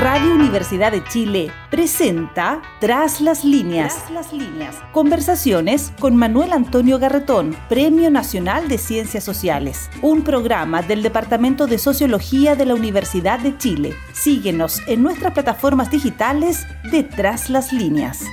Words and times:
Radio 0.00 0.32
Universidad 0.32 0.92
de 0.92 1.02
Chile 1.02 1.50
presenta 1.72 2.62
Tras 2.78 3.20
las 3.20 3.44
líneas. 3.44 4.08
las 4.12 4.32
líneas. 4.32 4.76
Conversaciones 4.92 5.92
con 5.98 6.14
Manuel 6.14 6.52
Antonio 6.52 7.00
Garretón, 7.00 7.56
Premio 7.68 8.08
Nacional 8.08 8.68
de 8.68 8.78
Ciencias 8.78 9.24
Sociales, 9.24 9.90
un 10.00 10.22
programa 10.22 10.82
del 10.82 11.02
Departamento 11.02 11.66
de 11.66 11.78
Sociología 11.78 12.54
de 12.54 12.66
la 12.66 12.76
Universidad 12.76 13.40
de 13.40 13.58
Chile. 13.58 13.96
Síguenos 14.12 14.80
en 14.86 15.02
nuestras 15.02 15.32
plataformas 15.32 15.90
digitales 15.90 16.64
de 16.92 17.02
Tras 17.02 17.50
las 17.50 17.72
líneas. 17.72 18.24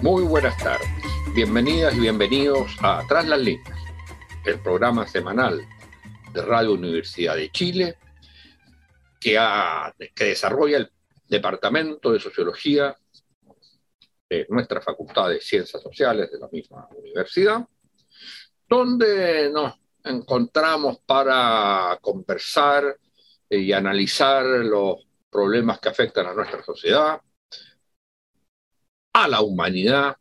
Muy 0.00 0.22
buenas 0.22 0.56
tardes. 0.56 0.88
Bienvenidas 1.34 1.94
y 1.94 2.00
bienvenidos 2.00 2.74
a 2.80 3.02
Tras 3.06 3.26
las 3.26 3.38
líneas, 3.38 3.78
el 4.46 4.58
programa 4.60 5.06
semanal 5.06 5.66
de 6.32 6.42
Radio 6.42 6.72
Universidad 6.72 7.36
de 7.36 7.50
Chile, 7.50 7.96
que, 9.20 9.38
que 10.14 10.24
desarrolla 10.24 10.78
el 10.78 10.90
Departamento 11.28 12.12
de 12.12 12.20
Sociología 12.20 12.96
de 14.28 14.46
nuestra 14.48 14.80
Facultad 14.80 15.28
de 15.28 15.40
Ciencias 15.40 15.82
Sociales 15.82 16.30
de 16.30 16.38
la 16.38 16.48
misma 16.48 16.88
universidad, 16.96 17.66
donde 18.68 19.50
nos 19.50 19.74
encontramos 20.04 20.98
para 21.04 21.98
conversar 22.00 22.96
y 23.48 23.72
analizar 23.72 24.44
los 24.44 25.06
problemas 25.28 25.80
que 25.80 25.88
afectan 25.88 26.26
a 26.26 26.34
nuestra 26.34 26.62
sociedad, 26.62 27.20
a 29.12 29.28
la 29.28 29.40
humanidad, 29.40 30.16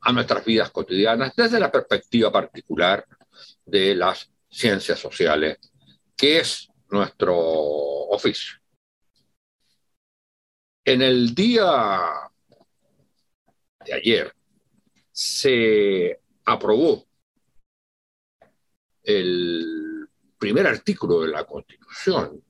a 0.00 0.12
nuestras 0.12 0.44
vidas 0.44 0.70
cotidianas, 0.70 1.34
desde 1.36 1.58
la 1.58 1.70
perspectiva 1.70 2.30
particular 2.30 3.04
de 3.64 3.94
las 3.94 4.30
ciencias 4.50 4.98
sociales, 4.98 5.58
que 6.16 6.38
es 6.38 6.68
nuestro 6.90 7.36
oficio. 7.36 8.58
En 10.84 11.02
el 11.02 11.34
día 11.34 12.30
de 13.84 13.92
ayer 13.92 14.34
se 15.12 16.20
aprobó 16.46 17.06
el 19.02 20.08
primer 20.38 20.66
artículo 20.66 21.20
de 21.20 21.28
la 21.28 21.44
Constitución, 21.44 22.42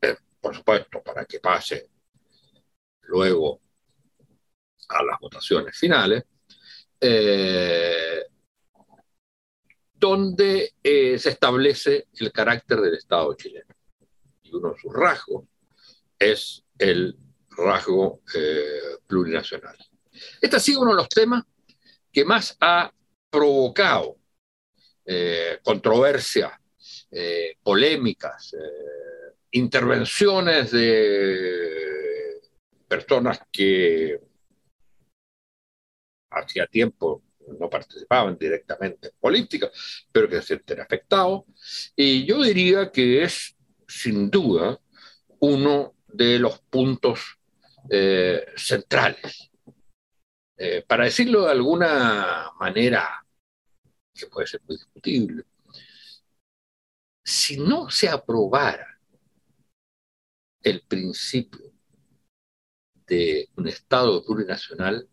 eh, 0.00 0.16
por 0.40 0.54
supuesto, 0.54 1.02
para 1.02 1.24
que 1.24 1.40
pase 1.40 1.90
luego 3.02 3.60
a 4.88 5.02
las 5.02 5.18
votaciones 5.18 5.76
finales, 5.76 6.24
eh, 7.00 8.24
donde 9.98 10.74
eh, 10.82 11.18
se 11.18 11.30
establece 11.30 12.06
el 12.18 12.32
carácter 12.32 12.80
del 12.80 12.94
Estado 12.94 13.34
chileno. 13.34 13.74
Y 14.42 14.54
uno 14.54 14.72
de 14.72 14.80
sus 14.80 14.92
rasgos 14.92 15.44
es 16.18 16.62
el 16.78 17.16
rasgo 17.50 18.20
eh, 18.34 18.98
plurinacional. 19.06 19.76
Este 20.40 20.56
ha 20.56 20.60
sido 20.60 20.82
uno 20.82 20.90
de 20.90 20.96
los 20.98 21.08
temas 21.08 21.44
que 22.12 22.24
más 22.24 22.56
ha 22.60 22.92
provocado 23.30 24.16
eh, 25.04 25.58
controversias, 25.62 26.52
polémicas, 27.62 28.54
intervenciones 29.52 30.70
de 30.70 32.40
personas 32.86 33.40
que 33.50 34.20
hacía 36.30 36.66
tiempo 36.66 37.22
no 37.58 37.70
participaban 37.70 38.36
directamente 38.38 39.08
en 39.08 39.14
política, 39.18 39.70
pero 40.12 40.28
que 40.28 40.36
se 40.36 40.48
sienten 40.48 40.80
afectados. 40.80 41.44
Y 41.94 42.24
yo 42.24 42.42
diría 42.42 42.90
que 42.90 43.22
es, 43.22 43.56
sin 43.86 44.30
duda, 44.30 44.80
uno 45.40 45.94
de 46.06 46.38
los 46.38 46.58
puntos 46.60 47.38
eh, 47.90 48.46
centrales. 48.56 49.50
Eh, 50.58 50.82
para 50.86 51.04
decirlo 51.04 51.44
de 51.44 51.52
alguna 51.52 52.50
manera, 52.58 53.24
que 54.14 54.26
puede 54.26 54.46
ser 54.46 54.62
muy 54.66 54.76
discutible, 54.76 55.44
si 57.22 57.58
no 57.58 57.90
se 57.90 58.08
aprobara 58.08 58.98
el 60.62 60.82
principio 60.82 61.72
de 63.06 63.48
un 63.56 63.68
Estado 63.68 64.24
plurinacional, 64.24 65.08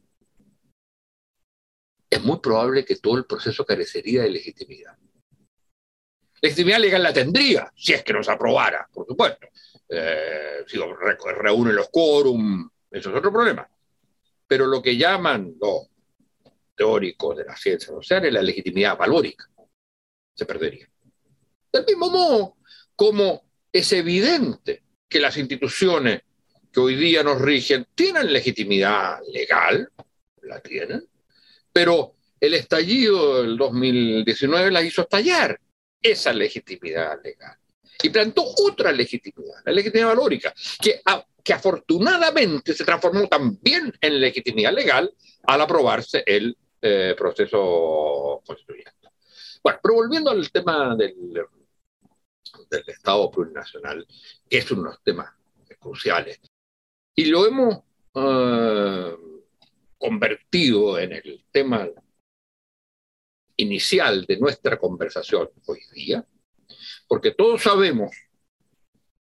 es 2.14 2.24
muy 2.24 2.40
probable 2.40 2.86
que 2.86 2.98
todo 2.98 3.18
el 3.18 3.26
proceso 3.26 3.66
carecería 3.66 4.24
de 4.24 4.30
legitimidad. 4.30 4.96
Legitimidad 6.42 6.80
legal 6.80 7.04
la 7.04 7.14
tendría, 7.14 7.72
si 7.76 7.94
es 7.94 8.04
que 8.04 8.14
nos 8.14 8.28
aprobara, 8.28 8.88
por 8.92 9.08
supuesto. 9.08 9.48
Eh, 9.88 10.64
si 10.68 10.78
reúne 10.78 11.74
los 11.74 11.90
quórum, 11.90 12.70
eso 12.92 13.10
es 13.10 13.16
otro 13.16 13.32
problema. 13.32 13.68
Pero 14.46 14.68
lo 14.68 14.82
que 14.82 14.98
llaman 14.98 15.56
los 15.60 15.88
teóricos 16.76 17.38
de 17.38 17.46
la 17.46 17.56
ciencia 17.56 17.88
social 17.88 18.26
es 18.26 18.34
la 18.34 18.42
legitimidad 18.42 18.98
valórica. 18.98 19.50
Se 20.36 20.46
perdería. 20.46 20.88
Del 21.72 21.86
mismo 21.86 22.10
modo, 22.10 22.58
como 22.96 23.44
es 23.72 23.92
evidente 23.94 24.84
que 25.08 25.20
las 25.20 25.38
instituciones 25.38 26.22
que 26.72 26.80
hoy 26.80 26.96
día 26.96 27.24
nos 27.24 27.40
rigen 27.40 27.88
tienen 27.96 28.34
legitimidad 28.34 29.20
legal, 29.32 29.90
la 30.42 30.60
tienen, 30.60 31.08
pero 31.74 32.14
el 32.40 32.54
estallido 32.54 33.42
del 33.42 33.58
2019 33.58 34.72
la 34.72 34.82
hizo 34.82 35.02
estallar 35.02 35.60
esa 36.02 36.32
legitimidad 36.32 37.22
legal. 37.24 37.58
Y 38.02 38.10
plantó 38.10 38.44
otra 38.44 38.92
legitimidad, 38.92 39.62
la 39.66 39.72
legitimidad 39.72 40.10
valórica, 40.10 40.54
que, 40.82 41.02
que 41.44 41.54
afortunadamente 41.54 42.74
se 42.74 42.84
transformó 42.84 43.28
también 43.28 43.94
en 44.00 44.20
legitimidad 44.20 44.74
legal 44.74 45.12
al 45.44 45.62
aprobarse 45.62 46.24
el 46.26 46.56
eh, 46.82 47.16
proceso 47.18 48.42
constituyente. 48.46 49.10
Bueno, 49.64 49.80
pero 49.82 49.96
volviendo 49.96 50.32
al 50.32 50.52
tema 50.52 50.96
del, 50.98 51.16
del 52.70 52.84
Estado 52.90 53.32
plurinacional, 53.32 54.06
que 54.50 54.58
es 54.58 54.72
uno 54.72 54.84
de 54.84 54.90
los 54.90 55.04
temas 55.04 55.32
cruciales, 55.80 56.42
y 57.16 57.26
lo 57.26 57.46
hemos 57.46 57.80
eh, 58.16 59.16
convertido 60.04 61.00
en 61.00 61.14
el 61.14 61.46
tema 61.50 61.88
inicial 63.56 64.26
de 64.26 64.36
nuestra 64.36 64.78
conversación 64.78 65.50
hoy 65.66 65.80
día, 65.94 66.28
porque 67.08 67.32
todos 67.32 67.62
sabemos 67.62 68.12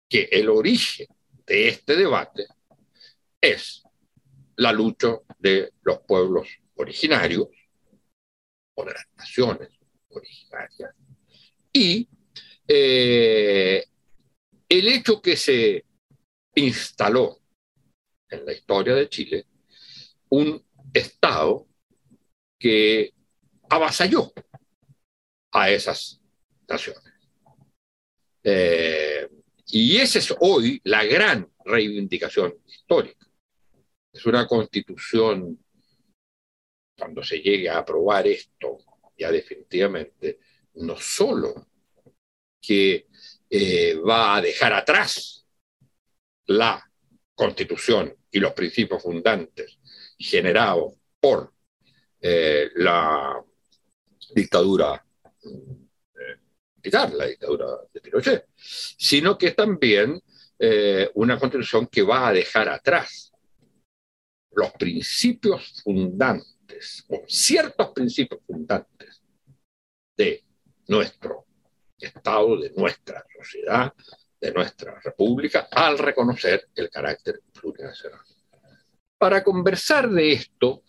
que 0.07 0.29
el 0.31 0.47
origen 0.47 1.07
de 1.45 1.67
este 1.67 1.97
debate 1.97 2.47
es 3.41 3.83
la 4.55 4.71
lucha 4.71 5.19
de 5.39 5.73
los 5.81 5.99
pueblos 6.07 6.47
originarios 6.75 7.49
o 8.75 8.85
de 8.85 8.93
las 8.93 9.07
naciones 9.17 9.77
originarias. 10.07 10.95
Y 11.73 12.07
eh, 12.65 13.85
el 14.69 14.87
hecho 14.87 15.21
que 15.21 15.35
se 15.35 15.83
instaló 16.55 17.41
en 18.29 18.45
la 18.45 18.53
historia 18.53 18.95
de 18.95 19.09
Chile 19.09 19.50
un 20.31 20.65
Estado 20.93 21.67
que 22.59 23.13
avasalló 23.69 24.33
a 25.51 25.69
esas 25.69 26.21
naciones. 26.67 27.03
Eh, 28.43 29.29
y 29.67 29.97
esa 29.97 30.19
es 30.19 30.33
hoy 30.39 30.81
la 30.83 31.05
gran 31.05 31.49
reivindicación 31.63 32.55
histórica. 32.65 33.25
Es 34.11 34.25
una 34.25 34.45
constitución, 34.45 35.63
cuando 36.97 37.23
se 37.23 37.39
llegue 37.39 37.69
a 37.69 37.77
aprobar 37.77 38.27
esto, 38.27 38.79
ya 39.17 39.31
definitivamente, 39.31 40.39
no 40.75 40.97
solo 40.97 41.67
que 42.61 43.07
eh, 43.49 43.95
va 43.95 44.35
a 44.35 44.41
dejar 44.41 44.73
atrás 44.73 45.45
la 46.47 46.83
constitución 47.33 48.15
y 48.29 48.39
los 48.39 48.53
principios 48.53 49.01
fundantes 49.01 49.79
generado 50.21 50.95
por 51.19 51.53
eh, 52.21 52.69
la 52.75 53.43
dictadura 54.33 55.03
eh, 55.43 56.37
militar, 56.77 57.13
la 57.13 57.25
dictadura 57.25 57.65
de 57.91 58.01
Pinochet, 58.01 58.47
sino 58.55 59.37
que 59.37 59.51
también 59.51 60.21
eh, 60.59 61.09
una 61.15 61.39
constitución 61.39 61.87
que 61.87 62.03
va 62.03 62.27
a 62.27 62.33
dejar 62.33 62.69
atrás 62.69 63.31
los 64.51 64.71
principios 64.73 65.81
fundantes, 65.83 67.05
o 67.09 67.23
ciertos 67.27 67.89
principios 67.91 68.41
fundantes 68.45 69.23
de 70.15 70.43
nuestro 70.87 71.45
Estado, 71.97 72.59
de 72.59 72.71
nuestra 72.71 73.23
sociedad, 73.37 73.93
de 74.39 74.51
nuestra 74.51 74.99
república, 74.99 75.67
al 75.71 75.99
reconocer 75.99 76.69
el 76.73 76.89
carácter 76.89 77.41
plurinacional. 77.53 78.21
Para 79.21 79.43
conversar 79.43 80.09
de 80.09 80.31
esto, 80.31 80.81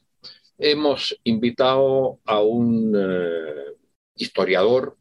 hemos 0.56 1.14
invitado 1.24 2.20
a 2.24 2.40
un 2.40 2.94
eh, 2.96 3.76
historiador 4.14 4.96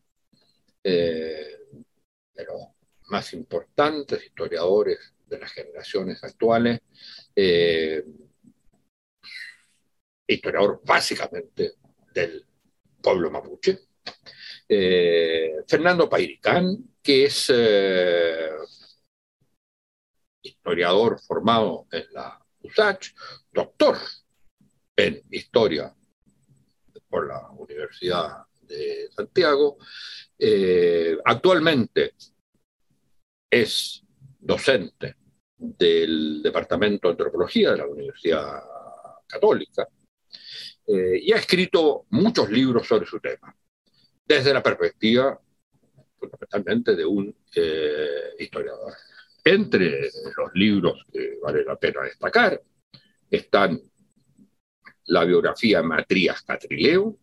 eh, 0.84 1.56
de 2.34 2.44
los 2.44 2.68
más 3.08 3.32
importantes 3.32 4.26
historiadores 4.26 5.14
de 5.28 5.40
las 5.40 5.50
generaciones 5.54 6.22
actuales, 6.26 6.82
eh, 7.34 8.04
historiador 10.28 10.82
básicamente 10.84 11.76
del 12.14 12.46
pueblo 13.02 13.32
mapuche, 13.32 13.80
eh, 14.68 15.54
Fernando 15.66 16.10
Pairicán, 16.10 16.96
que 17.02 17.24
es 17.24 17.50
historiador 20.44 21.22
formado 21.22 21.88
en 21.94 22.04
la 22.12 22.41
USACH, 22.64 23.14
doctor 23.52 23.98
en 24.96 25.22
historia 25.30 25.94
por 27.10 27.28
la 27.28 27.50
Universidad 27.52 28.46
de 28.62 29.10
Santiago, 29.16 29.78
actualmente 31.26 32.14
es 33.50 34.04
docente 34.40 35.16
del 35.58 36.42
Departamento 36.42 37.08
de 37.08 37.12
Antropología 37.12 37.72
de 37.72 37.78
la 37.78 37.86
Universidad 37.86 38.64
Católica 39.28 39.88
eh, 40.88 41.20
y 41.22 41.32
ha 41.32 41.38
escrito 41.38 42.06
muchos 42.10 42.50
libros 42.50 42.88
sobre 42.88 43.06
su 43.06 43.20
tema, 43.20 43.56
desde 44.26 44.54
la 44.54 44.64
perspectiva 44.64 45.40
fundamentalmente 46.18 46.96
de 46.96 47.06
un 47.06 47.36
eh, 47.56 48.34
historiador. 48.40 48.94
Entre 49.44 50.12
los 50.38 50.52
libros 50.54 51.06
que 51.12 51.38
vale 51.42 51.64
la 51.64 51.76
pena 51.76 52.04
destacar 52.04 52.62
están 53.30 53.82
la 55.06 55.24
biografía 55.26 55.82
Matrías 55.82 56.42
Catrileo, 56.44 57.18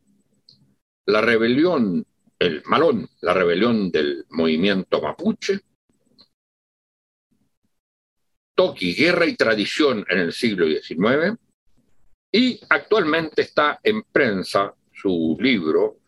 la 1.06 1.20
rebelión, 1.20 2.04
el 2.38 2.62
Malón, 2.66 3.08
la 3.20 3.34
rebelión 3.34 3.90
del 3.90 4.26
movimiento 4.30 5.00
mapuche, 5.00 5.60
Toki, 8.54 8.94
Guerra 8.94 9.26
y 9.26 9.36
Tradición 9.36 10.04
en 10.08 10.18
el 10.18 10.32
siglo 10.32 10.66
XIX, 10.66 11.38
y 12.32 12.60
actualmente 12.68 13.42
está 13.42 13.78
en 13.82 14.02
prensa 14.02 14.74
su 14.92 15.36
libro 15.40 16.00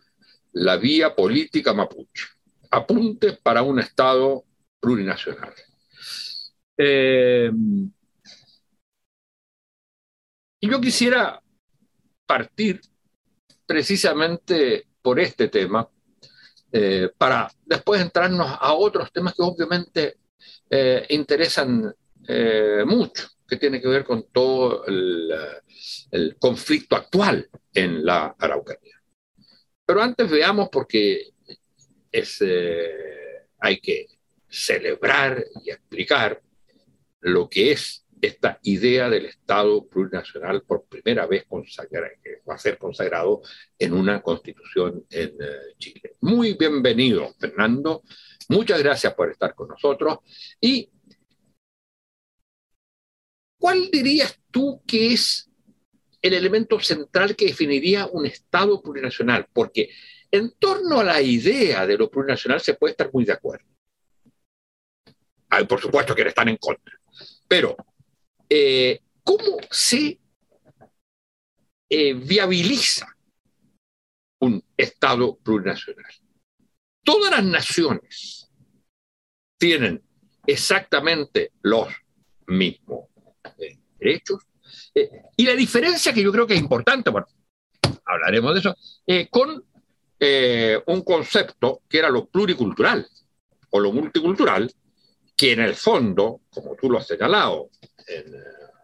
La 0.53 0.77
Vía 0.77 1.15
Política 1.15 1.73
Mapuche, 1.73 2.27
apunte 2.71 3.39
para 3.43 3.63
un 3.63 3.79
Estado 3.79 4.45
plurinacional. 4.81 5.55
Eh, 6.83 7.51
y 10.61 10.71
yo 10.71 10.81
quisiera 10.81 11.43
partir 12.27 12.81
precisamente 13.67 14.87
por 15.03 15.21
este 15.21 15.49
tema, 15.49 15.89
eh, 16.73 17.11
para 17.19 17.51
después 17.67 18.01
entrarnos 18.01 18.57
a 18.59 18.73
otros 18.73 19.13
temas 19.13 19.35
que 19.35 19.43
obviamente 19.43 20.19
eh, 20.71 21.07
interesan 21.11 21.95
mucho, 22.87 23.29
que 23.49 23.57
tiene 23.57 23.81
que 23.81 23.89
ver 23.89 24.05
con 24.05 24.29
todo 24.31 24.87
el, 24.87 25.57
conflicto 26.39 26.95
actual 26.95 27.49
en 27.75 28.05
la 28.05 28.37
Araucanía. 28.39 29.03
Pero 29.85 30.01
antes 30.01 30.31
veamos, 30.31 30.69
porque 30.71 31.31
es, 32.13 32.41
hay 33.59 33.81
que 33.81 34.07
celebrar 34.51 35.45
y 35.65 35.71
explicar 35.71 36.43
lo 37.21 37.49
que 37.49 37.73
es 37.73 38.05
esta 38.21 38.59
idea 38.65 39.09
del 39.09 39.27
Estado 39.27 39.87
plurinacional 39.87 40.63
por 40.63 40.85
primera 40.85 41.27
vez 41.27 41.45
consagrada, 41.47 42.11
que 42.23 42.43
va 42.49 42.55
a 42.55 42.59
ser 42.59 42.77
consagrado 42.77 43.41
en 43.79 43.95
una 43.95 44.21
constitución 44.21 45.07
en 45.09 45.29
eh, 45.41 45.75
Chile. 45.79 46.17
Muy 46.21 46.55
bienvenido, 46.55 47.33
Fernando. 47.39 48.03
Muchas 48.49 48.83
gracias 48.83 49.15
por 49.15 49.31
estar 49.31 49.55
con 49.55 49.69
nosotros. 49.69 50.19
Y 50.61 50.91
¿Cuál 53.61 53.91
dirías 53.91 54.41
tú 54.51 54.83
que 54.87 55.13
es 55.13 55.51
el 56.23 56.33
elemento 56.33 56.81
central 56.81 57.37
que 57.37 57.45
definiría 57.45 58.07
un 58.07 58.25
Estado 58.25 58.81
plurinacional? 58.81 59.47
Porque 59.53 59.91
en 60.31 60.53
torno 60.59 61.01
a 61.01 61.05
la 61.05 61.21
idea 61.21 61.87
de 61.87 61.99
lo 61.99 62.11
plurinacional 62.11 62.63
se 62.63 62.73
puede 62.73 62.93
estar 62.93 63.11
muy 63.13 63.27
de 63.27 63.33
acuerdo. 63.33 63.67
Por 65.69 65.81
supuesto, 65.81 66.15
que 66.15 66.23
están 66.23 66.49
en 66.49 66.57
contra. 66.57 66.95
Pero, 67.49 67.77
eh, 68.49 69.01
¿cómo 69.25 69.59
se 69.71 70.21
eh, 71.89 72.15
viabiliza 72.15 73.17
un 74.41 74.63
Estado 74.77 75.37
plurinacional? 75.37 76.13
Todas 77.03 77.33
las 77.33 77.45
naciones 77.45 78.49
tienen 79.59 80.03
exactamente 80.47 81.53
los 81.63 81.89
mismos 82.47 83.09
derechos. 83.99 84.45
Eh, 84.95 85.11
y 85.37 85.45
la 85.45 85.55
diferencia 85.55 86.13
que 86.13 86.23
yo 86.23 86.31
creo 86.31 86.47
que 86.47 86.55
es 86.55 86.61
importante, 86.61 87.11
bueno, 87.11 87.27
hablaremos 88.05 88.55
de 88.55 88.61
eso, 88.61 88.77
con 89.31 89.65
un 90.87 91.03
concepto 91.03 91.83
que 91.89 91.99
era 91.99 92.11
lo 92.11 92.27
pluricultural 92.27 93.09
o 93.71 93.81
lo 93.81 93.93
multicultural, 93.93 94.73
que 95.41 95.53
en 95.53 95.61
el 95.61 95.75
fondo, 95.75 96.43
como 96.51 96.75
tú 96.75 96.91
lo 96.91 96.99
has 96.99 97.07
señalado 97.07 97.71
en 98.07 98.35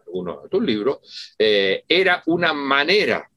uno 0.07 0.41
de 0.41 0.49
tus 0.49 0.63
libros, 0.63 1.35
era 1.37 2.23
una 2.25 2.51
manera 2.51 3.29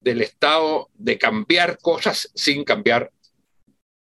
del 0.00 0.22
Estado 0.22 0.88
de 0.94 1.16
cambiar 1.16 1.78
cosas 1.78 2.28
sin 2.34 2.64
cambiar 2.64 3.12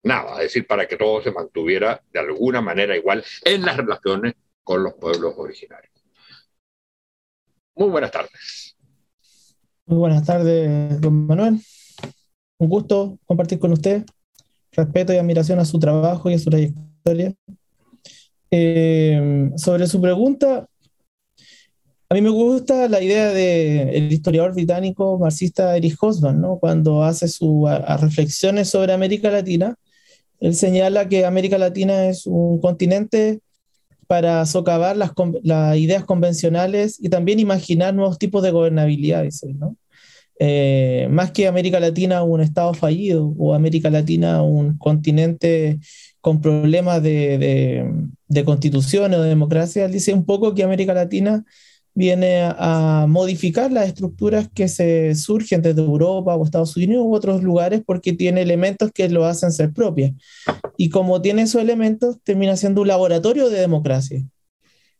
nada, 0.02 0.36
es 0.36 0.44
decir, 0.44 0.66
para 0.66 0.88
que 0.88 0.96
todo 0.96 1.22
se 1.22 1.30
mantuviera 1.30 2.02
de 2.10 2.20
alguna 2.20 2.62
manera 2.62 2.96
igual 2.96 3.22
en 3.44 3.66
las 3.66 3.76
relaciones 3.76 4.32
con 4.64 4.82
los 4.82 4.94
pueblos 4.94 5.34
originarios. 5.36 5.92
Muy 7.74 7.90
buenas 7.90 8.10
tardes. 8.10 8.78
Muy 9.84 9.98
buenas 9.98 10.24
tardes, 10.24 10.98
don 11.02 11.26
Manuel. 11.26 11.60
Un 12.56 12.68
gusto 12.70 13.18
compartir 13.26 13.58
con 13.58 13.72
usted. 13.72 14.06
Respeto 14.72 15.12
y 15.12 15.18
admiración 15.18 15.58
a 15.58 15.66
su 15.66 15.78
trabajo 15.78 16.30
y 16.30 16.34
a 16.34 16.38
su 16.38 16.48
trayectoria. 16.48 17.34
Eh, 18.50 19.50
sobre 19.56 19.86
su 19.86 20.00
pregunta, 20.00 20.66
a 22.10 22.14
mí 22.14 22.22
me 22.22 22.30
gusta 22.30 22.88
la 22.88 23.02
idea 23.02 23.28
del 23.28 24.10
historiador 24.10 24.54
británico 24.54 25.18
marxista 25.18 25.76
Erich 25.76 25.96
Hobsbawm, 25.98 26.40
¿no? 26.40 26.58
cuando 26.58 27.02
hace 27.02 27.28
sus 27.28 27.68
reflexiones 28.00 28.70
sobre 28.70 28.94
América 28.94 29.30
Latina, 29.30 29.74
él 30.40 30.54
señala 30.54 31.06
que 31.08 31.26
América 31.26 31.58
Latina 31.58 32.06
es 32.08 32.26
un 32.26 32.60
continente 32.60 33.40
para 34.06 34.46
socavar 34.46 34.96
las, 34.96 35.12
ideas 35.76 36.04
convencionales 36.04 36.98
y 36.98 37.10
también 37.10 37.40
imaginar 37.40 37.92
nuevos 37.92 38.18
tipos 38.18 38.42
de 38.42 38.52
gobernabilidad. 38.52 39.28
Eh, 40.40 41.08
más 41.10 41.32
que 41.32 41.46
América 41.46 41.78
Latina 41.78 42.22
un 42.22 42.40
estado 42.40 42.72
fallido 42.72 43.34
o 43.36 43.52
América 43.52 43.90
Latina 43.90 44.40
un 44.42 44.78
continente 44.78 45.78
con 46.22 46.40
problemas 46.40 47.02
de, 47.02 47.36
de 47.36 48.08
constitución 48.44 49.14
o 49.14 49.22
de 49.22 49.28
democracia, 49.28 49.88
dice 49.88 50.12
un 50.12 50.24
poco 50.24 50.54
que 50.54 50.62
América 50.62 50.94
Latina 50.94 51.44
viene 51.98 52.42
a, 52.42 53.06
modificar 53.08 53.72
las 53.72 53.88
estructuras 53.88 54.48
que 54.54 54.68
se 54.68 55.16
surgen 55.16 55.62
desde 55.62 55.82
Europa 55.82 56.36
o 56.36 56.44
Estados 56.44 56.76
Unidos 56.76 57.04
u 57.04 57.12
otros 57.12 57.42
lugares 57.42 57.82
porque 57.84 58.12
tiene 58.12 58.42
elementos 58.42 58.92
que 58.92 59.08
lo 59.08 59.24
hacen 59.24 59.50
ser 59.50 59.72
propias. 59.72 60.12
Y 60.76 60.90
como 60.90 61.20
tiene 61.20 61.42
esos 61.42 61.60
elementos, 61.60 62.18
termina 62.22 62.56
siendo 62.56 62.82
un 62.82 62.88
laboratorio 62.88 63.50
de 63.50 63.58
democracia. 63.58 64.24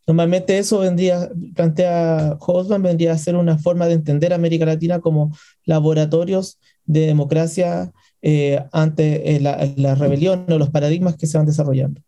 Normalmente 0.09 0.59
eso 0.59 0.81
vendría, 0.81 1.31
plantea 1.55 2.37
Hosman, 2.41 2.83
vendría 2.83 3.13
a 3.13 3.19
ser 3.19 3.37
una 3.37 3.59
forma 3.59 3.87
de 3.87 3.95
entender 3.95 4.33
América 4.33 4.67
Latina 4.67 4.99
como 4.99 5.37
laboratorios 5.67 6.59
de 6.85 7.07
democracia 7.07 7.93
eh, 8.23 8.65
ante 8.73 9.37
eh, 9.37 9.41
la, 9.41 9.71
la 9.77 9.95
rebelión 9.95 10.47
o 10.49 10.59
los 10.59 10.71
paradigmas 10.71 11.17
que 11.17 11.29
se 11.29 11.39
van 11.39 11.47
desarrollando. 11.47 12.01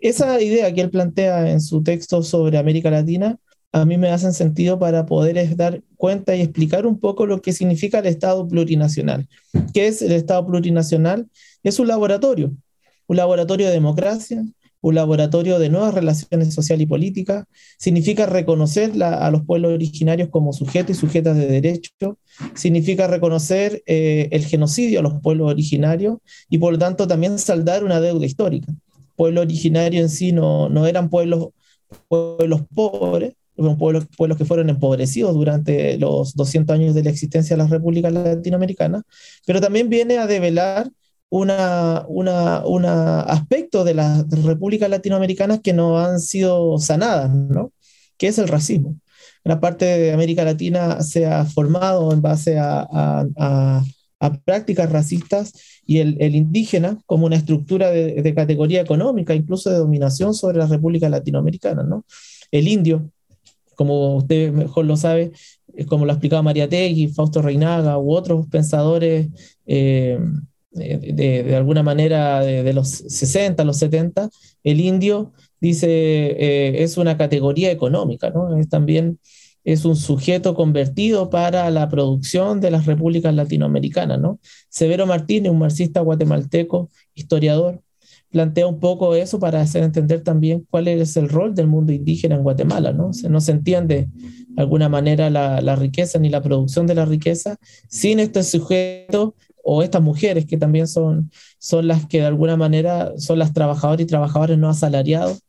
Esa 0.00 0.40
idea 0.40 0.72
que 0.72 0.80
él 0.80 0.90
plantea 0.90 1.50
en 1.50 1.60
su 1.60 1.82
texto 1.82 2.22
sobre 2.22 2.58
América 2.58 2.90
Latina 2.90 3.38
a 3.72 3.84
mí 3.84 3.98
me 3.98 4.08
hacen 4.08 4.32
sentido 4.32 4.78
para 4.78 5.06
poder 5.06 5.56
dar 5.56 5.82
cuenta 5.96 6.34
y 6.34 6.40
explicar 6.40 6.86
un 6.86 6.98
poco 6.98 7.26
lo 7.26 7.40
que 7.40 7.52
significa 7.52 8.00
el 8.00 8.06
Estado 8.06 8.46
plurinacional. 8.48 9.28
¿Qué 9.72 9.86
es 9.86 10.02
el 10.02 10.12
Estado 10.12 10.44
plurinacional? 10.46 11.28
Es 11.62 11.78
un 11.78 11.86
laboratorio, 11.86 12.52
un 13.06 13.16
laboratorio 13.16 13.66
de 13.66 13.72
democracia, 13.72 14.44
un 14.80 14.94
laboratorio 14.94 15.58
de 15.58 15.68
nuevas 15.68 15.94
relaciones 15.94 16.54
social 16.54 16.80
y 16.80 16.86
políticas, 16.86 17.44
significa 17.78 18.26
reconocer 18.26 19.00
a 19.02 19.30
los 19.30 19.44
pueblos 19.44 19.72
originarios 19.72 20.30
como 20.30 20.52
sujetos 20.52 20.96
y 20.96 21.00
sujetas 21.00 21.36
de 21.36 21.46
derecho, 21.46 22.18
significa 22.54 23.06
reconocer 23.06 23.82
eh, 23.86 24.28
el 24.32 24.46
genocidio 24.46 25.00
a 25.00 25.02
los 25.02 25.20
pueblos 25.20 25.50
originarios 25.50 26.18
y 26.48 26.58
por 26.58 26.72
lo 26.72 26.78
tanto 26.78 27.06
también 27.06 27.38
saldar 27.38 27.84
una 27.84 28.00
deuda 28.00 28.24
histórica. 28.24 28.72
Pueblo 29.20 29.42
originario 29.42 30.00
en 30.00 30.08
sí 30.08 30.32
no, 30.32 30.70
no 30.70 30.86
eran 30.86 31.10
pueblos, 31.10 31.48
pueblos 32.08 32.62
pobres, 32.74 33.34
pueblos, 33.78 34.06
pueblos 34.16 34.38
que 34.38 34.46
fueron 34.46 34.70
empobrecidos 34.70 35.34
durante 35.34 35.98
los 35.98 36.34
200 36.34 36.74
años 36.74 36.94
de 36.94 37.04
la 37.04 37.10
existencia 37.10 37.54
de 37.54 37.62
las 37.62 37.68
repúblicas 37.68 38.10
latinoamericanas, 38.10 39.02
pero 39.44 39.60
también 39.60 39.90
viene 39.90 40.16
a 40.16 40.26
develar 40.26 40.90
una, 41.28 42.06
una, 42.08 42.64
una 42.64 43.20
aspecto 43.20 43.84
de 43.84 43.92
las 43.92 44.26
repúblicas 44.42 44.88
latinoamericanas 44.88 45.60
que 45.60 45.74
no 45.74 45.98
han 45.98 46.18
sido 46.18 46.78
sanadas, 46.78 47.28
¿no? 47.28 47.74
que 48.16 48.28
es 48.28 48.38
el 48.38 48.48
racismo. 48.48 48.96
Una 49.44 49.60
parte 49.60 49.84
de 49.84 50.12
América 50.14 50.44
Latina 50.44 51.02
se 51.02 51.26
ha 51.26 51.44
formado 51.44 52.10
en 52.14 52.22
base 52.22 52.58
a, 52.58 52.88
a, 52.90 53.84
prácticas 54.44 54.90
racistas 54.92 55.52
y 55.86 55.98
el, 55.98 56.34
indígena 56.34 56.98
como 57.06 57.26
una 57.26 57.36
estructura 57.36 57.90
de, 57.90 58.34
categoría 58.34 58.80
económica, 58.80 59.34
incluso 59.34 59.70
de 59.70 59.78
dominación 59.78 60.34
sobre 60.34 60.58
las 60.58 60.70
repúblicas 60.70 61.10
latinoamericanas. 61.10 61.86
¿no? 61.86 62.04
El 62.50 62.68
indio, 62.68 63.10
como 63.74 64.16
usted 64.16 64.52
mejor 64.52 64.84
lo 64.84 64.96
sabe, 64.96 65.32
como 65.88 66.04
lo 66.04 66.12
ha 66.12 66.14
explicado 66.14 66.42
María 66.42 66.68
Tegui, 66.68 67.08
Fausto 67.08 67.40
Reinaga 67.40 67.98
u 67.98 68.12
otros 68.12 68.46
pensadores 68.48 69.28
eh, 69.66 70.18
de, 70.72 71.42
de, 71.42 71.56
alguna 71.56 71.82
manera 71.82 72.40
de, 72.40 72.62
de, 72.62 72.72
los 72.72 72.88
60, 72.88 73.64
los 73.64 73.78
70, 73.78 74.28
el 74.62 74.80
indio 74.80 75.32
dice 75.60 75.88
eh, 75.88 76.82
es 76.82 76.96
una 76.96 77.16
categoría 77.16 77.70
económica, 77.70 78.30
¿no? 78.30 78.56
Es 78.56 78.68
también 78.68 79.18
es 79.64 79.84
un 79.84 79.96
sujeto 79.96 80.54
convertido 80.54 81.30
para 81.30 81.70
la 81.70 81.88
producción 81.88 82.60
de 82.60 82.70
las 82.70 82.86
repúblicas 82.86 83.34
latinoamericanas, 83.34 84.20
¿no? 84.20 84.38
Severo 84.68 85.06
Martínez, 85.06 85.52
un 85.52 85.58
marxista 85.58 86.00
guatemalteco, 86.00 86.90
historiador, 87.14 87.82
plantea 88.30 88.66
un 88.66 88.78
poco 88.78 89.14
eso 89.14 89.38
para 89.38 89.60
hacer 89.60 89.82
entender 89.82 90.22
también 90.22 90.66
cuál 90.70 90.88
es 90.88 91.16
el 91.16 91.28
rol 91.28 91.54
del 91.54 91.66
mundo 91.66 91.92
indígena 91.92 92.36
en 92.36 92.42
Guatemala, 92.42 92.92
¿no? 92.92 93.10
No 93.28 93.40
se 93.40 93.52
entiende 93.52 94.08
de 94.12 94.62
alguna 94.62 94.88
manera 94.88 95.30
la, 95.30 95.60
la 95.60 95.76
riqueza 95.76 96.18
ni 96.18 96.28
la 96.28 96.40
producción 96.40 96.86
de 96.86 96.94
la 96.94 97.04
riqueza 97.04 97.56
sin 97.88 98.20
este 98.20 98.42
sujeto 98.42 99.34
o 99.62 99.82
estas 99.82 100.02
mujeres 100.02 100.46
que 100.46 100.56
también 100.56 100.86
son, 100.86 101.30
son 101.58 101.86
las 101.86 102.06
que 102.06 102.20
de 102.20 102.26
alguna 102.26 102.56
manera 102.56 103.12
son 103.18 103.38
las 103.38 103.52
trabajadoras 103.52 104.00
y 104.00 104.06
trabajadores 104.06 104.58
no 104.58 104.68
asalariados 104.68 105.42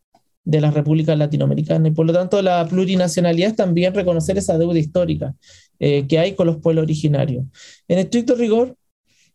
de 0.44 0.62
las 0.62 0.74
repúblicas 0.74 1.18
latinoamericanas. 1.18 1.92
Y 1.92 1.94
por 1.94 2.06
lo 2.06 2.14
tanto, 2.14 2.42
la 2.42 2.68
plurinacionalidad 2.68 3.52
es 3.52 3.56
también 3.56 3.94
reconocer 3.94 4.38
esa 4.38 4.58
deuda 4.58 4.80
histórica 4.80 5.36
eh, 5.80 6.06
que 6.08 6.20
hay 6.20 6.34
con 6.34 6.48
los 6.48 6.58
pueblos 6.58 6.84
originarios. 6.84 7.46
En 7.88 8.00
estricto 8.00 8.36
rigor, 8.36 8.76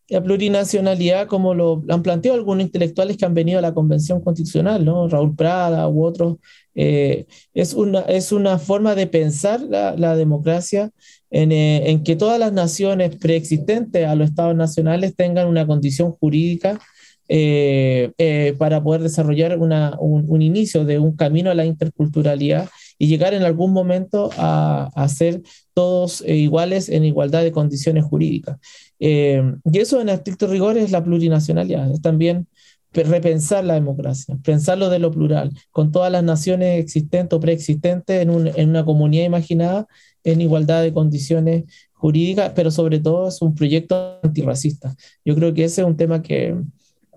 la 0.09 0.23
plurinacionalidad, 0.23 1.27
como 1.27 1.53
lo 1.53 1.83
han 1.89 2.01
planteado 2.01 2.37
algunos 2.37 2.63
intelectuales 2.63 3.17
que 3.17 3.25
han 3.25 3.33
venido 3.33 3.59
a 3.59 3.61
la 3.61 3.73
Convención 3.73 4.21
Constitucional, 4.21 4.85
¿no? 4.85 5.07
Raúl 5.09 5.35
Prada 5.35 5.87
u 5.89 6.05
otros, 6.05 6.37
eh, 6.75 7.25
es, 7.53 7.73
una, 7.73 8.01
es 8.01 8.31
una 8.31 8.57
forma 8.57 8.95
de 8.95 9.07
pensar 9.07 9.59
la, 9.61 9.95
la 9.97 10.15
democracia 10.15 10.91
en, 11.29 11.51
eh, 11.51 11.89
en, 11.89 12.03
que 12.03 12.15
todas 12.15 12.39
las 12.39 12.53
naciones 12.53 13.17
preexistentes 13.17 14.07
a 14.07 14.15
los 14.15 14.29
estados 14.29 14.55
nacionales 14.55 15.15
tengan 15.15 15.47
una 15.47 15.67
condición 15.67 16.11
jurídica 16.13 16.79
eh, 17.29 18.11
eh, 18.17 18.55
para 18.57 18.81
poder 18.81 19.01
desarrollar 19.01 19.57
una, 19.59 19.97
un, 19.99 20.25
un, 20.27 20.41
inicio 20.41 20.85
de 20.85 20.99
un 20.99 21.15
camino 21.15 21.51
a 21.51 21.55
la 21.55 21.65
interculturalidad 21.65 22.69
y 22.97 23.07
llegar 23.07 23.33
en 23.33 23.43
algún 23.43 23.73
momento 23.73 24.29
a, 24.37 24.89
a 24.95 25.07
ser 25.09 25.41
todos 25.73 26.21
eh, 26.25 26.35
iguales 26.35 26.89
en 26.89 27.03
igualdad 27.03 27.43
de 27.43 27.51
condiciones 27.51 28.03
jurídicas. 28.03 28.57
Eh, 28.99 29.43
y 29.71 29.77
eso 29.77 30.01
en 30.01 30.09
estricto 30.09 30.47
rigor 30.47 30.77
es 30.77 30.91
la 30.91 31.03
plurinacionalidad, 31.03 31.91
es 31.91 32.01
también 32.01 32.47
repensar 32.93 33.63
la 33.63 33.75
democracia, 33.75 34.37
pensarlo 34.43 34.89
de 34.89 34.97
lo 34.97 35.11
plural, 35.11 35.51
con 35.69 35.91
todas 35.91 36.11
las 36.11 36.23
naciones 36.23 36.79
existentes 36.79 37.35
o 37.37 37.39
preexistentes 37.39 38.21
en, 38.21 38.31
un, 38.31 38.47
en 38.47 38.69
una 38.69 38.85
comunidad 38.85 39.25
imaginada 39.25 39.87
en 40.23 40.41
igualdad 40.41 40.81
de 40.81 40.93
condiciones 40.93 41.65
jurídicas, 41.93 42.53
pero 42.55 42.71
sobre 42.71 42.99
todo 42.99 43.27
es 43.27 43.41
un 43.41 43.53
proyecto 43.53 44.19
antirracista. 44.23 44.95
Yo 45.23 45.35
creo 45.35 45.53
que 45.53 45.65
ese 45.65 45.81
es 45.81 45.87
un 45.87 45.97
tema 45.97 46.21
que, 46.21 46.55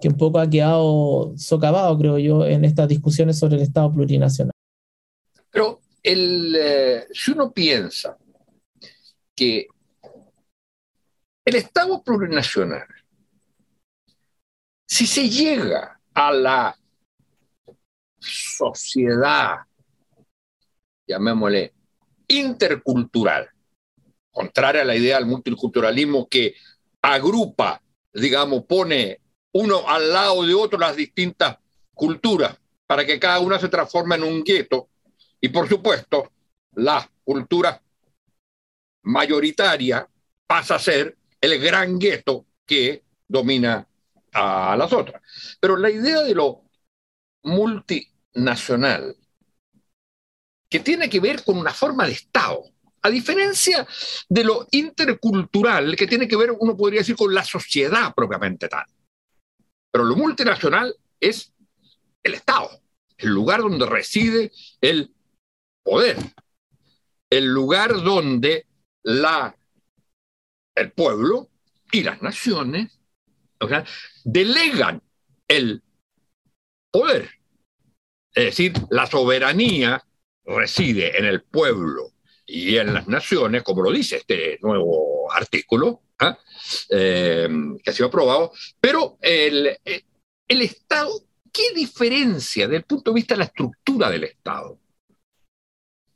que 0.01 0.09
un 0.09 0.17
poco 0.17 0.39
ha 0.39 0.49
quedado 0.49 1.35
socavado, 1.37 1.97
creo 1.99 2.19
yo, 2.19 2.47
en 2.47 2.65
estas 2.65 2.89
discusiones 2.89 3.39
sobre 3.39 3.57
el 3.57 3.63
Estado 3.63 3.93
plurinacional. 3.93 4.53
Pero 5.51 5.81
el, 6.03 6.57
eh, 6.59 7.07
si 7.13 7.33
uno 7.33 7.53
piensa 7.53 8.17
que 9.35 9.67
el 11.45 11.55
Estado 11.55 12.03
plurinacional, 12.03 12.87
si 14.87 15.07
se 15.07 15.29
llega 15.29 16.01
a 16.15 16.33
la 16.33 16.77
sociedad, 18.19 19.59
llamémosle, 21.07 21.75
intercultural, 22.29 23.51
contraria 24.31 24.83
a 24.83 24.85
la 24.85 24.97
idea 24.97 25.17
del 25.17 25.27
multiculturalismo 25.27 26.29
que 26.29 26.55
agrupa, 27.03 27.83
digamos, 28.13 28.65
pone 28.65 29.21
uno 29.53 29.89
al 29.89 30.13
lado 30.13 30.45
de 30.45 30.55
otro 30.55 30.79
las 30.79 30.97
distintas 30.97 31.59
culturas 31.95 32.57
para 32.87 33.05
que 33.05 33.21
cada 33.21 33.41
una 33.41 33.59
se 33.59 33.69
transforme 33.69 34.17
en 34.17 34.25
un 34.25 34.43
gueto. 34.43 34.89
Y 35.41 35.49
por 35.49 35.69
supuesto, 35.69 36.33
la 36.75 37.09
cultura 37.25 37.81
mayoritaria 39.03 40.09
pasa 40.47 40.75
a 40.77 40.79
ser 40.79 41.17
el 41.41 41.59
gran 41.61 41.99
gueto 41.99 42.47
que 42.67 43.05
domina 43.27 43.87
a 44.33 44.77
las 44.77 44.93
otras. 44.93 45.23
Pero 45.61 45.77
la 45.77 45.91
idea 45.91 46.23
de 46.23 46.35
lo 46.35 46.63
multinacional, 47.43 49.17
que 50.69 50.81
tiene 50.81 51.09
que 51.09 51.21
ver 51.21 51.43
con 51.43 51.57
una 51.57 51.73
forma 51.73 52.07
de 52.07 52.13
Estado, 52.13 52.65
a 53.03 53.11
diferencia 53.11 53.87
de 54.29 54.45
lo 54.45 54.67
intercultural, 54.71 55.97
que 55.97 56.07
tiene 56.07 56.29
que 56.29 56.37
ver, 56.37 56.53
uno 56.59 56.77
podría 56.77 57.01
decir, 57.01 57.17
con 57.17 57.35
la 57.35 57.45
sociedad 57.45 58.13
propiamente 58.15 58.69
tal. 58.69 58.85
Pero 59.91 60.05
lo 60.05 60.17
multinacional 60.17 60.95
es 61.19 61.53
el 62.23 62.35
Estado, 62.35 62.71
el 63.19 63.31
lugar 63.31 63.61
donde 63.61 63.87
reside 63.87 64.53
el 64.81 65.15
poder, 65.83 66.17
el 67.31 67.47
lugar 67.47 68.03
donde 68.03 68.67
la, 69.03 69.57
el 70.75 70.93
pueblo 70.93 71.49
y 71.93 72.03
las 72.03 72.23
naciones 72.23 73.01
o 73.61 73.69
sea, 73.69 73.85
delegan 74.25 75.03
el 75.47 75.83
poder. 76.91 77.29
Es 78.35 78.45
decir, 78.45 78.73
la 78.91 79.07
soberanía 79.07 80.03
reside 80.45 81.19
en 81.19 81.27
el 81.27 81.43
pueblo 81.43 82.13
y 82.47 82.77
en 82.77 82.95
las 82.95 83.07
naciones, 83.07 83.63
como 83.63 83.83
lo 83.83 83.93
dice 83.93 84.17
este 84.17 84.59
nuevo 84.63 85.31
artículo, 85.31 86.03
¿eh? 86.21 86.35
Eh, 86.91 87.49
que 87.83 87.91
ha 87.91 87.93
sido 87.93 88.09
aprobado, 88.09 88.53
pero 88.81 89.19
el, 89.21 89.77
el 90.49 90.63
Estado, 90.63 91.11
¿qué 91.53 91.73
diferencia 91.75 92.67
desde 92.67 92.79
el 92.79 92.85
punto 92.85 93.11
de 93.11 93.15
vista 93.17 93.35
de 93.35 93.39
la 93.39 93.45
estructura 93.45 94.11
del 94.11 94.25
Estado 94.25 94.79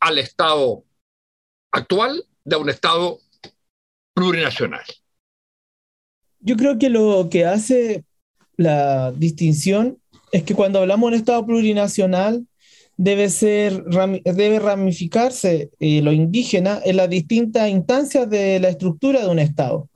al 0.01 0.19
Estado 0.19 0.85
actual 1.73 2.25
de 2.45 2.57
un 2.57 2.69
Estado 2.69 3.19
plurinacional? 4.15 4.85
Yo 6.41 6.57
creo 6.57 6.79
que 6.79 6.91
lo 6.91 7.29
que 7.31 7.47
hace 7.47 8.05
la 8.57 9.13
distinción 9.13 9.99
es 10.31 10.43
que 10.43 10.55
cuando 10.55 10.81
hablamos 10.81 11.11
de 11.11 11.17
un 11.17 11.21
Estado 11.21 11.47
plurinacional, 11.47 12.47
debe, 12.97 13.29
ser, 13.29 13.85
debe 13.85 14.59
ramificarse 14.59 15.71
eh, 15.81 16.03
lo 16.03 16.13
indígena 16.13 16.81
en 16.85 16.97
las 16.97 17.09
distintas 17.09 17.69
instancias 17.69 18.29
de 18.29 18.61
la 18.61 18.69
estructura 18.69 19.23
de 19.23 19.29
un 19.29 19.39
Estado. 19.39 19.89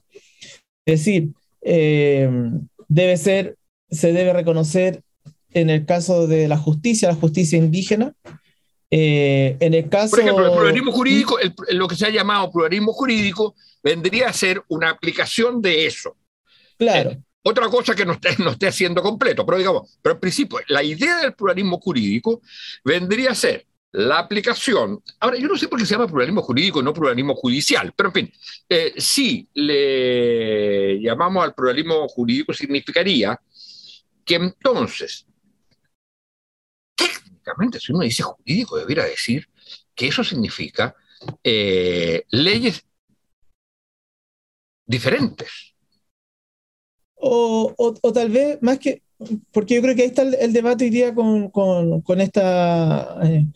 Es 0.88 1.00
decir, 1.00 1.32
eh, 1.60 2.30
debe 2.88 3.18
ser, 3.18 3.58
se 3.90 4.14
debe 4.14 4.32
reconocer 4.32 5.02
en 5.52 5.68
el 5.68 5.84
caso 5.84 6.26
de 6.26 6.48
la 6.48 6.56
justicia, 6.56 7.08
la 7.08 7.14
justicia 7.14 7.58
indígena. 7.58 8.14
Eh, 8.90 9.58
en 9.60 9.74
el 9.74 9.90
caso. 9.90 10.12
Por 10.12 10.20
ejemplo, 10.20 10.46
el 10.46 10.52
pluralismo 10.52 10.92
jurídico, 10.92 11.38
el, 11.38 11.54
lo 11.76 11.86
que 11.88 11.94
se 11.94 12.06
ha 12.06 12.10
llamado 12.10 12.50
pluralismo 12.50 12.94
jurídico, 12.94 13.54
vendría 13.82 14.30
a 14.30 14.32
ser 14.32 14.62
una 14.68 14.88
aplicación 14.88 15.60
de 15.60 15.84
eso. 15.84 16.16
Claro. 16.78 17.10
Eh, 17.10 17.20
otra 17.42 17.68
cosa 17.68 17.94
que 17.94 18.06
no 18.06 18.12
esté, 18.14 18.30
no 18.42 18.52
esté 18.52 18.68
haciendo 18.68 19.02
completo, 19.02 19.44
pero 19.44 19.58
digamos, 19.58 19.98
pero 20.00 20.14
en 20.14 20.20
principio, 20.20 20.58
la 20.68 20.82
idea 20.82 21.18
del 21.18 21.34
pluralismo 21.34 21.78
jurídico 21.80 22.40
vendría 22.82 23.32
a 23.32 23.34
ser 23.34 23.66
la 23.92 24.18
aplicación. 24.18 25.02
Ahora, 25.20 25.38
yo 25.38 25.48
no 25.48 25.56
sé 25.56 25.68
por 25.68 25.78
qué 25.78 25.86
se 25.86 25.94
llama 25.94 26.06
pluralismo 26.06 26.42
jurídico 26.42 26.82
no 26.82 26.92
pluralismo 26.92 27.34
judicial, 27.34 27.92
pero 27.96 28.10
en 28.10 28.14
fin, 28.14 28.32
eh, 28.68 28.94
si 28.98 29.48
le 29.54 31.00
llamamos 31.00 31.44
al 31.44 31.54
pluralismo 31.54 32.06
jurídico, 32.08 32.52
significaría 32.52 33.40
que 34.24 34.34
entonces, 34.34 35.26
técnicamente, 36.94 37.80
si 37.80 37.92
uno 37.92 38.02
dice 38.02 38.22
jurídico, 38.22 38.76
debiera 38.76 39.04
decir 39.04 39.48
que 39.94 40.08
eso 40.08 40.22
significa 40.22 40.94
eh, 41.42 42.24
leyes 42.30 42.84
diferentes. 44.86 45.74
O, 47.14 47.74
o, 47.76 48.12
tal 48.12 48.30
vez, 48.30 48.58
más 48.62 48.78
que, 48.78 49.02
porque 49.50 49.74
yo 49.74 49.82
creo 49.82 49.96
que 49.96 50.02
ahí 50.02 50.08
está 50.08 50.22
el, 50.22 50.34
el 50.34 50.52
debate 50.52 50.84
hoy 50.84 50.90
día 50.90 51.14
con, 51.14 51.50
con, 51.50 52.02
con 52.02 52.20
esta... 52.20 53.18
Eh, 53.24 53.46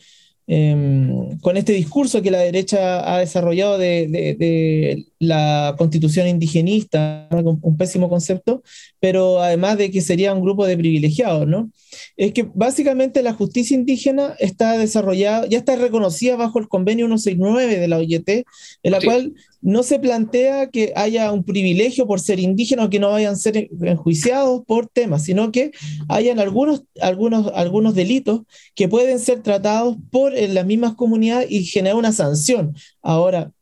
eh, 0.46 1.36
con 1.40 1.56
este 1.56 1.72
discurso 1.72 2.22
que 2.22 2.30
la 2.30 2.40
derecha 2.40 3.14
ha 3.14 3.18
desarrollado 3.18 3.78
de, 3.78 4.08
de, 4.08 4.34
de 4.34 5.06
la 5.22 5.76
constitución 5.78 6.26
indigenista, 6.26 7.28
un, 7.30 7.76
pésimo 7.76 8.08
concepto, 8.08 8.64
pero 8.98 9.40
además 9.40 9.78
de 9.78 9.88
que 9.92 10.00
sería 10.00 10.34
un 10.34 10.42
grupo 10.42 10.66
de 10.66 10.76
privilegiados, 10.76 11.46
¿no? 11.46 11.70
Es 12.16 12.32
que 12.32 12.50
básicamente 12.54 13.22
la 13.22 13.32
justicia 13.32 13.76
indígena 13.76 14.34
está 14.40 14.76
desarrollada, 14.76 15.46
ya 15.46 15.58
está 15.58 15.76
reconocida 15.76 16.34
bajo 16.34 16.58
el 16.58 16.66
convenio 16.66 17.06
169 17.06 17.78
de 17.78 17.86
la 17.86 17.98
OIT, 17.98 18.28
en 18.82 18.90
la 18.90 19.00
cual 19.00 19.32
no 19.60 19.84
se 19.84 20.00
plantea 20.00 20.70
que 20.70 20.92
haya 20.96 21.30
un 21.30 21.44
privilegio 21.44 22.08
por 22.08 22.18
ser 22.18 22.40
indígena 22.40 22.84
o 22.84 22.90
que 22.90 22.98
no 22.98 23.12
vayan 23.12 23.34
a 23.34 23.36
ser 23.36 23.70
enjuiciados 23.80 24.62
por 24.66 24.88
temas, 24.88 25.22
sino 25.22 25.52
que 25.52 25.70
hayan 26.08 26.40
algunos, 26.40 26.82
algunos, 27.00 27.52
algunos 27.54 27.94
delitos 27.94 28.40
que 28.74 28.88
pueden 28.88 29.20
ser 29.20 29.40
tratados 29.40 29.96
por 30.10 30.32
las 30.32 30.66
mismas 30.66 30.94
comunidades 30.96 31.48
y 31.48 31.64
generar 31.64 31.96
una 31.96 32.10
sanción. 32.10 32.74
Ahora, 33.02 33.52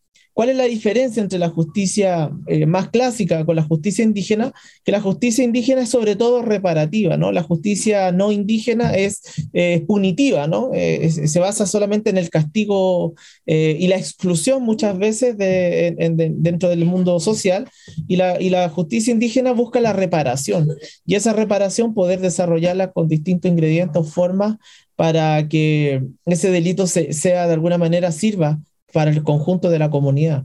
¿Cuál 0.40 0.48
es 0.48 0.56
la 0.56 0.64
diferencia 0.64 1.22
entre 1.22 1.38
la 1.38 1.50
justicia 1.50 2.30
eh, 2.46 2.64
más 2.64 2.88
clásica 2.88 3.44
con 3.44 3.56
la 3.56 3.62
justicia 3.62 4.02
indígena? 4.02 4.54
Que 4.84 4.90
la 4.90 5.02
justicia 5.02 5.44
indígena 5.44 5.82
es 5.82 5.90
sobre 5.90 6.16
todo 6.16 6.40
reparativa, 6.40 7.18
¿no? 7.18 7.30
La 7.30 7.42
justicia 7.42 8.10
no 8.10 8.32
indígena 8.32 8.94
es 8.94 9.20
eh, 9.52 9.84
punitiva, 9.86 10.46
¿no? 10.46 10.70
Eh, 10.72 11.10
se 11.10 11.40
basa 11.40 11.66
solamente 11.66 12.08
en 12.08 12.16
el 12.16 12.30
castigo 12.30 13.12
y 13.44 13.86
la 13.88 13.98
exclusión 13.98 14.62
muchas 14.62 14.96
veces 14.96 15.36
de, 15.36 15.94
dentro 16.38 16.70
del 16.70 16.86
mundo 16.86 17.20
social 17.20 17.68
y 18.08 18.16
la, 18.16 18.40
y 18.40 18.48
la 18.48 18.70
justicia 18.70 19.12
indígena 19.12 19.52
busca 19.52 19.78
la 19.78 19.92
reparación 19.92 20.68
y 21.04 21.16
esa 21.16 21.34
reparación 21.34 21.92
poder 21.92 22.20
desarrollarla 22.20 22.92
con 22.92 23.08
distintos 23.08 23.50
ingredientes 23.50 24.00
o 24.00 24.04
formas 24.04 24.56
para 24.96 25.48
que 25.48 26.02
ese 26.24 26.50
delito 26.50 26.86
sea 26.86 27.46
de 27.46 27.52
alguna 27.52 27.76
manera 27.76 28.10
sirva 28.10 28.58
para 28.92 29.10
el 29.10 29.22
conjunto 29.22 29.70
de 29.70 29.78
la 29.78 29.90
comunidad. 29.90 30.44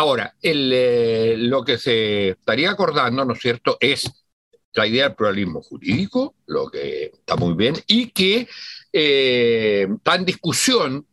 Ahora, 0.00 0.34
eh, 0.40 1.34
lo 1.36 1.62
que 1.62 1.76
se 1.76 2.30
estaría 2.30 2.70
acordando, 2.70 3.22
¿no 3.22 3.34
es 3.34 3.40
cierto?, 3.40 3.76
es 3.80 4.10
la 4.72 4.86
idea 4.86 5.08
del 5.08 5.14
pluralismo 5.14 5.60
jurídico, 5.60 6.36
lo 6.46 6.70
que 6.70 7.12
está 7.12 7.36
muy 7.36 7.52
bien, 7.52 7.74
y 7.86 8.10
que 8.10 8.48
eh, 8.94 9.86
está 9.94 10.14
en 10.14 10.24
discusión 10.24 11.06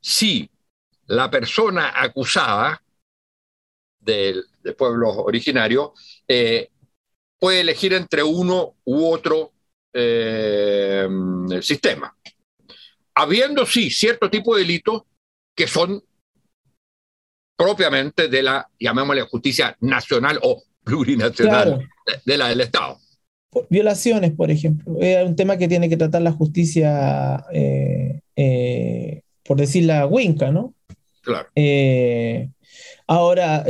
si 0.00 0.48
la 1.06 1.28
persona 1.28 1.92
acusada 1.96 2.80
del, 3.98 4.44
pueblo 4.76 5.10
originario 5.10 5.94
eh, 6.28 6.70
puede 7.40 7.62
elegir 7.62 7.92
entre 7.94 8.22
uno 8.22 8.76
u 8.84 9.10
otro 9.10 9.52
sistema. 11.60 12.16
Habiendo, 13.14 13.66
sí, 13.66 13.90
cierto 13.90 14.30
tipo 14.30 14.54
de 14.54 14.60
delitos 14.62 15.02
que 15.58 15.66
son 15.66 16.00
propiamente 17.56 18.28
de 18.28 18.42
la, 18.44 18.70
llamémosle, 18.78 19.22
justicia 19.22 19.76
nacional 19.80 20.38
o 20.44 20.62
plurinacional 20.84 21.88
de, 22.24 22.38
la 22.38 22.48
del 22.48 22.60
Estado. 22.60 22.96
Violaciones, 23.68 24.30
por 24.30 24.52
ejemplo, 24.52 24.94
es 25.00 25.26
un 25.26 25.34
tema 25.34 25.56
que 25.56 25.66
tiene 25.66 25.88
que 25.88 25.96
tratar 25.96 26.22
la 26.22 26.30
justicia, 26.30 27.44
eh, 27.52 28.20
eh, 28.36 29.22
por 29.42 29.56
decir 29.56 29.84
la 29.84 30.06
Winca, 30.06 30.52
¿no? 30.52 30.74
Claro. 31.22 31.48
Eh, 31.56 32.50
ahora, 33.08 33.64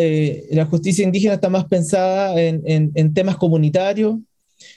la 0.51 0.67
justicia 0.67 1.05
indígena 1.05 1.35
está 1.35 1.49
más 1.49 1.65
pensada 1.65 2.39
en, 2.39 2.93
en 2.95 3.15
temas 3.15 3.39
comunitarios, 3.39 4.17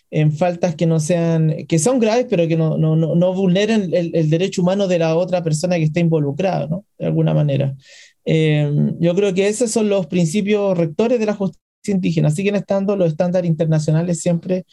en 0.09 0.31
faltas 0.31 0.75
que 0.75 0.85
no 0.85 0.99
sean, 0.99 1.65
que 1.67 1.79
son 1.79 1.99
graves, 1.99 2.27
pero 2.29 2.47
que 2.47 2.57
no, 2.57 2.77
no, 2.77 2.95
no, 2.95 3.33
vulneren 3.33 3.93
el, 3.93 4.29
derecho 4.29 4.61
humano 4.61 4.87
de 4.87 4.99
la 4.99 5.15
otra 5.15 5.43
persona 5.43 5.77
que 5.77 5.83
está 5.83 5.99
involucrada, 5.99 6.67
¿no? 6.67 6.85
De 6.97 7.05
alguna 7.07 7.33
manera. 7.33 7.75
Eh, 8.25 8.71
yo 8.99 9.15
creo 9.15 9.33
que 9.33 9.47
esos 9.47 9.71
son 9.71 9.89
los 9.89 10.07
principios 10.07 10.77
rectores 10.77 11.19
de 11.19 11.25
la 11.25 11.33
justicia 11.33 11.61
indígena, 11.87 12.29
siguen 12.29 12.55
estando 12.55 12.95
los 12.95 13.11
estándares 13.11 13.49
internacionales 13.49 14.19
siempre 14.21 14.65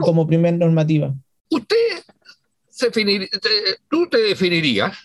como 0.00 0.26
primer 0.26 0.54
normativa. 0.54 1.14
Usted, 1.50 1.76
se 2.68 2.90
tú 3.88 4.08
te 4.08 4.18
definirías 4.18 4.96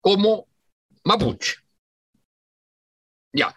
como 0.00 0.46
mapuche. 1.04 1.54
Ya. 3.32 3.54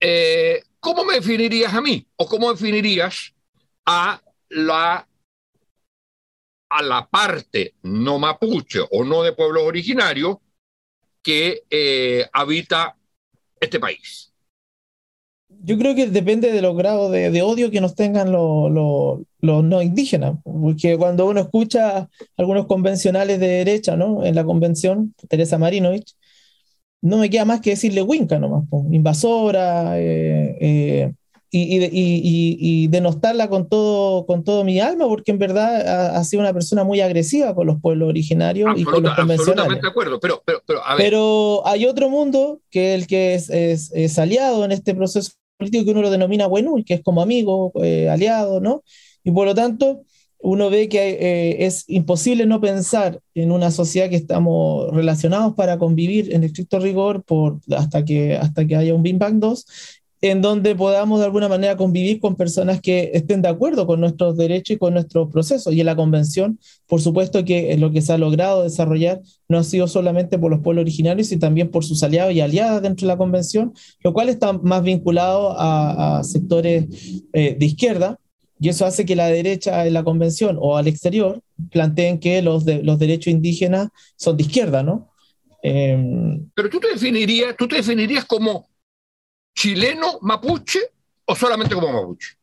Eh, 0.00 0.62
¿Cómo 0.80 1.04
me 1.04 1.14
definirías 1.14 1.74
a 1.74 1.80
mí? 1.80 2.06
¿O 2.16 2.26
cómo 2.26 2.50
definirías 2.50 3.34
a 3.92 4.22
la, 4.50 5.08
a 6.68 6.82
la 6.82 7.08
parte 7.08 7.74
no 7.82 8.20
mapuche 8.20 8.78
o 8.88 9.02
no 9.04 9.24
de 9.24 9.32
pueblos 9.32 9.64
originarios 9.64 10.36
que 11.22 11.64
eh, 11.68 12.24
habita 12.32 12.96
este 13.60 13.80
país. 13.80 14.32
Yo 15.62 15.76
creo 15.76 15.96
que 15.96 16.06
depende 16.06 16.52
de 16.52 16.62
los 16.62 16.76
grados 16.76 17.10
de, 17.10 17.42
odio 17.42 17.72
que 17.72 17.80
nos 17.80 17.96
tengan 17.96 18.30
los, 18.30 18.70
no 19.40 19.82
indígenas, 19.82 20.38
porque 20.44 20.96
cuando 20.96 21.26
uno 21.26 21.40
escucha 21.40 22.08
algunos 22.36 22.66
convencionales 22.66 23.40
de 23.40 23.48
derecha, 23.48 23.96
¿no? 23.96 24.24
En 24.24 24.36
la 24.36 24.44
convención, 24.44 25.14
Teresa 25.28 25.58
Marinovich, 25.58 26.14
no 27.02 27.18
me 27.18 27.28
queda 27.28 27.44
más 27.44 27.60
que 27.60 27.70
decirle 27.70 28.02
Winca 28.02 28.38
nomás, 28.38 28.64
invasora, 28.90 29.98
eh, 29.98 30.56
eh, 30.60 31.12
y, 31.52 31.84
y, 31.84 32.56
y, 32.60 32.86
denostarla 32.88 33.48
con 33.48 33.68
todo, 33.68 34.24
con 34.24 34.44
todo 34.44 34.62
mi 34.62 34.78
alma, 34.78 35.08
porque 35.08 35.32
en 35.32 35.38
verdad 35.38 36.16
ha, 36.16 36.22
sido 36.22 36.42
una 36.42 36.52
persona 36.52 36.84
muy 36.84 37.00
agresiva 37.00 37.54
con 37.56 37.66
los 37.66 37.80
pueblos 37.80 38.08
originarios 38.08 38.70
y 38.76 38.84
con 38.84 39.02
los 39.02 39.14
convencionales. 39.16 39.82
De 39.82 39.88
acuerdo, 39.88 40.20
pero, 40.20 40.42
pero, 40.44 40.62
pero, 40.64 40.86
a 40.86 40.94
ver. 40.94 41.06
pero 41.06 41.62
hay 41.66 41.86
otro 41.86 42.08
mundo 42.08 42.60
que 42.70 42.94
el 42.94 43.08
que 43.08 43.34
es, 43.34 43.50
es, 43.50 43.90
es, 43.92 44.18
aliado 44.20 44.64
en 44.64 44.70
este 44.70 44.94
proceso 44.94 45.32
político 45.56 45.84
que 45.84 45.90
uno 45.90 46.02
lo 46.02 46.10
denomina 46.10 46.46
bueno 46.46 46.78
y 46.78 46.84
que 46.84 46.94
es 46.94 47.02
como 47.02 47.20
amigo, 47.20 47.72
eh, 47.82 48.08
aliado, 48.08 48.60
¿no? 48.60 48.84
Y 49.24 49.32
por 49.32 49.46
lo 49.46 49.54
tanto, 49.54 50.02
uno 50.38 50.70
ve 50.70 50.88
que 50.88 51.10
eh, 51.20 51.66
es 51.66 51.84
imposible 51.88 52.46
no 52.46 52.60
pensar 52.60 53.20
en 53.34 53.50
una 53.50 53.70
sociedad 53.70 54.08
que 54.08 54.16
estamos 54.16 54.90
relacionados 54.94 55.54
para 55.54 55.78
convivir 55.78 56.32
en 56.32 56.44
estricto 56.44 56.78
rigor 56.78 57.24
por, 57.24 57.58
hasta, 57.76 58.04
que, 58.04 58.36
hasta 58.36 58.66
que 58.66 58.76
haya 58.76 58.94
un 58.94 59.02
Big 59.02 59.18
Bang 59.18 59.38
2 59.38 59.66
en 60.22 60.42
donde 60.42 60.74
podamos 60.74 61.18
de 61.18 61.24
alguna 61.24 61.48
manera 61.48 61.76
convivir 61.76 62.20
con 62.20 62.36
personas 62.36 62.80
que 62.80 63.10
estén 63.14 63.40
de 63.40 63.48
acuerdo 63.48 63.86
con 63.86 64.00
nuestros 64.00 64.36
derechos 64.36 64.76
y 64.76 64.78
con 64.78 64.92
nuestros 64.94 65.30
procesos. 65.30 65.72
Y 65.72 65.80
en 65.80 65.86
la 65.86 65.96
convención, 65.96 66.58
por 66.86 67.00
supuesto 67.00 67.44
que 67.44 67.76
lo 67.78 67.90
que 67.90 68.02
se 68.02 68.12
ha 68.12 68.18
logrado 68.18 68.62
desarrollar 68.62 69.20
no 69.48 69.58
ha 69.58 69.64
sido 69.64 69.88
solamente 69.88 70.38
por 70.38 70.50
los 70.50 70.60
pueblos 70.60 70.82
originarios, 70.82 71.28
sino 71.28 71.40
también 71.40 71.70
por 71.70 71.84
sus 71.84 72.02
aliados 72.02 72.34
y 72.34 72.40
aliadas 72.40 72.82
dentro 72.82 73.06
de 73.06 73.14
la 73.14 73.18
convención, 73.18 73.72
lo 74.02 74.12
cual 74.12 74.28
está 74.28 74.52
más 74.52 74.82
vinculado 74.82 75.54
a, 75.56 76.22
sectores 76.22 76.86
eh, 77.32 77.56
de 77.58 77.66
izquierda. 77.66 78.18
Y 78.62 78.68
eso 78.68 78.84
hace 78.84 79.06
que 79.06 79.16
la 79.16 79.28
derecha 79.28 79.86
en 79.86 79.94
la 79.94 80.04
convención 80.04 80.58
o 80.60 80.76
al 80.76 80.86
exterior 80.86 81.40
planteen 81.70 82.18
que 82.18 82.42
los, 82.42 82.66
derechos 82.66 83.28
indígenas 83.28 83.88
son 84.16 84.36
de 84.36 84.42
izquierda, 84.42 84.82
¿no? 84.82 85.08
Em, 85.62 86.46
Pero 86.54 86.68
tú 86.68 86.78
definirías, 86.78 87.56
tú 87.56 87.66
te 87.66 87.76
definirías 87.76 88.26
como 88.26 88.68
chileno 89.54 90.18
mapuche 90.22 90.80
o 91.24 91.34
solamente 91.34 91.74
como 91.74 91.92
mapuche? 91.92 92.36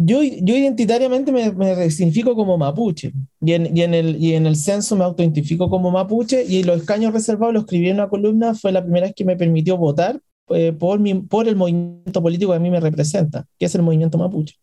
Yo, 0.00 0.22
yo 0.22 0.56
identitariamente 0.56 1.32
me, 1.32 1.50
me 1.52 1.90
significo 1.90 2.36
como 2.36 2.56
mapuche 2.56 3.12
y 3.40 3.52
en, 3.52 3.76
y, 3.76 3.82
en 3.82 3.94
el, 3.94 4.16
y 4.22 4.34
en 4.34 4.46
el 4.46 4.54
censo 4.54 4.94
me 4.94 5.02
autoidentifico 5.02 5.68
como 5.68 5.90
mapuche 5.90 6.44
y 6.44 6.62
los 6.62 6.80
escaños 6.80 7.12
reservados 7.12 7.52
lo 7.52 7.60
escribí 7.60 7.88
en 7.88 7.96
una 7.96 8.08
columna, 8.08 8.54
fue 8.54 8.70
la 8.70 8.82
primera 8.82 9.06
vez 9.06 9.14
que 9.16 9.24
me 9.24 9.36
permitió 9.36 9.76
votar 9.76 10.20
eh, 10.50 10.72
por, 10.72 11.00
mi, 11.00 11.14
por 11.14 11.48
el 11.48 11.56
movimiento 11.56 12.22
político 12.22 12.52
que 12.52 12.56
a 12.56 12.60
mí 12.60 12.70
me 12.70 12.80
representa, 12.80 13.46
que 13.58 13.66
es 13.66 13.74
el 13.74 13.82
movimiento 13.82 14.18
mapuche, 14.18 14.54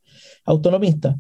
autonomista. 0.45 1.17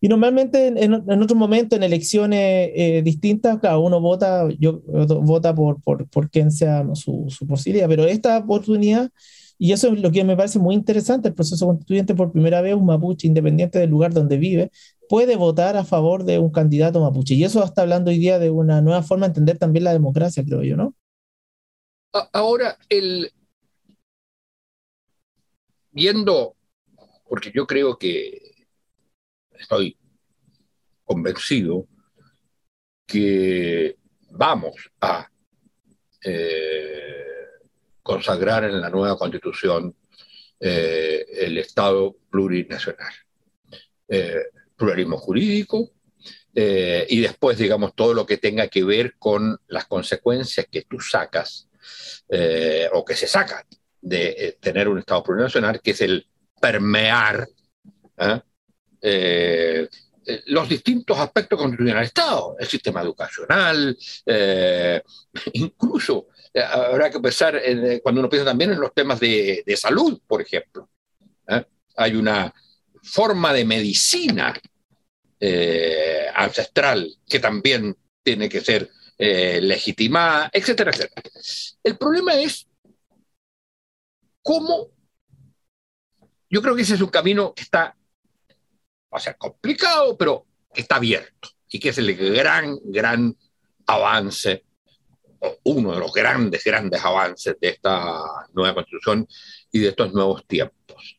Y 0.00 0.08
normalmente 0.08 0.66
en, 0.66 0.78
en 0.78 1.22
otros 1.22 1.38
momentos, 1.38 1.76
en 1.76 1.82
elecciones 1.82 2.70
eh, 2.74 3.02
distintas, 3.04 3.58
claro, 3.58 3.80
uno 3.80 4.00
vota, 4.00 4.48
yo, 4.58 4.80
vota 4.84 5.54
por, 5.54 5.82
por, 5.82 6.08
por 6.08 6.30
quien 6.30 6.50
sea 6.50 6.84
su, 6.94 7.26
su, 7.28 7.46
posibilidad, 7.46 7.88
pero 7.88 8.04
esta 8.04 8.38
oportunidad, 8.38 9.10
y 9.58 9.72
eso 9.72 9.92
es 9.92 10.00
lo 10.00 10.10
que 10.10 10.24
me 10.24 10.36
parece 10.36 10.58
muy 10.58 10.74
interesante, 10.74 11.28
el 11.28 11.34
proceso 11.34 11.66
constituyente 11.66 12.14
por 12.14 12.32
primera 12.32 12.60
vez, 12.62 12.74
un 12.74 12.86
mapuche 12.86 13.26
independiente 13.26 13.78
del 13.78 13.90
lugar 13.90 14.14
donde 14.14 14.38
vive, 14.38 14.70
puede 15.08 15.36
votar 15.36 15.76
a 15.76 15.84
favor 15.84 16.24
de 16.24 16.38
un 16.38 16.50
candidato 16.50 17.00
mapuche. 17.00 17.34
Y 17.34 17.44
eso 17.44 17.62
está 17.62 17.82
hablando 17.82 18.10
hoy 18.10 18.18
día 18.18 18.38
de 18.38 18.50
una 18.50 18.80
nueva 18.80 19.02
forma 19.02 19.26
de 19.26 19.30
entender 19.30 19.58
también 19.58 19.84
la 19.84 19.92
democracia, 19.92 20.44
creo 20.44 20.62
yo, 20.62 20.76
¿no? 20.76 20.94
Ahora, 22.32 22.78
el... 22.88 23.30
viendo, 25.92 26.56
porque 27.28 27.52
yo 27.54 27.66
creo 27.66 27.98
que 27.98 28.49
estoy 29.60 29.96
convencido 31.04 31.86
que 33.06 33.96
vamos 34.30 34.90
a 35.00 35.28
eh, 36.22 37.24
consagrar 38.02 38.64
en 38.64 38.80
la 38.80 38.90
nueva 38.90 39.16
constitución 39.16 39.94
eh, 40.58 41.24
el 41.32 41.58
Estado 41.58 42.16
plurinacional. 42.30 43.12
Eh, 44.08 44.42
pluralismo 44.76 45.18
jurídico, 45.18 45.90
y 46.52 47.20
después, 47.20 47.58
digamos, 47.58 47.94
todo 47.94 48.12
lo 48.12 48.26
que 48.26 48.38
tenga 48.38 48.66
que 48.68 48.82
ver 48.82 49.14
con 49.18 49.58
las 49.68 49.86
consecuencias 49.86 50.66
que 50.70 50.82
tú 50.82 50.98
sacas 50.98 51.70
eh, 52.28 52.88
o 52.92 53.04
que 53.04 53.16
se 53.16 53.26
sacan 53.26 53.64
de 54.00 54.28
eh, 54.30 54.58
tener 54.60 54.88
un 54.88 54.98
Estado 54.98 55.22
plurinacional, 55.22 55.80
que 55.80 55.90
es 55.92 56.00
el 56.00 56.26
permear 56.60 57.48
los 59.02 60.68
distintos 60.68 61.18
aspectos 61.18 61.58
constitucionales 61.58 62.12
del 62.12 62.22
Estado, 62.22 62.56
el 62.58 62.66
sistema 62.66 63.02
educacional, 63.02 63.96
incluso 65.52 66.28
habrá 66.54 67.10
que 67.10 67.20
pensar 67.20 67.60
cuando 68.02 68.20
uno 68.20 68.28
piensa 68.28 68.46
también 68.46 68.72
en 68.72 68.80
los 68.80 68.92
temas 68.92 69.18
de, 69.20 69.62
de 69.64 69.76
salud, 69.76 70.20
por 70.26 70.42
ejemplo. 70.42 70.88
Hay 71.96 72.14
una 72.14 72.52
forma 73.02 73.52
de 73.52 73.64
medicina 73.64 74.54
eh, 75.42 76.26
ancestral 76.34 77.10
que 77.26 77.38
también 77.38 77.96
tiene 78.22 78.48
que 78.48 78.60
ser 78.60 78.90
eh, 79.16 79.60
legitimada, 79.62 80.50
etcétera, 80.52 80.90
etcétera. 80.90 81.30
El 81.82 81.96
problema 81.96 82.34
es 82.34 82.68
cómo, 84.42 84.90
yo 86.50 86.60
creo 86.60 86.76
que 86.76 86.82
ese 86.82 86.94
es 86.94 87.00
un 87.00 87.08
camino 87.08 87.54
que 87.54 87.62
está, 87.62 87.96
va 89.12 89.18
a 89.18 89.20
ser 89.20 89.36
complicado, 89.36 90.16
pero 90.16 90.46
está 90.72 90.96
abierto 90.96 91.48
y 91.68 91.78
que 91.78 91.90
es 91.90 91.98
el 91.98 92.14
gran, 92.16 92.78
gran 92.84 93.36
avance, 93.86 94.64
uno 95.64 95.92
de 95.92 96.00
los 96.00 96.12
grandes, 96.12 96.62
grandes 96.64 97.04
avances 97.04 97.56
de 97.60 97.68
esta 97.68 98.22
nueva 98.52 98.74
constitución 98.74 99.26
y 99.70 99.80
de 99.80 99.88
estos 99.88 100.12
nuevos 100.12 100.46
tiempos. 100.46 101.18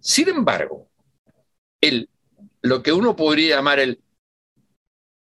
Sin 0.00 0.28
embargo, 0.28 0.88
el 1.80 2.08
lo 2.62 2.82
que 2.82 2.92
uno 2.92 3.14
podría 3.14 3.56
llamar 3.56 3.78
el 3.78 4.02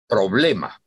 problema 0.07 0.81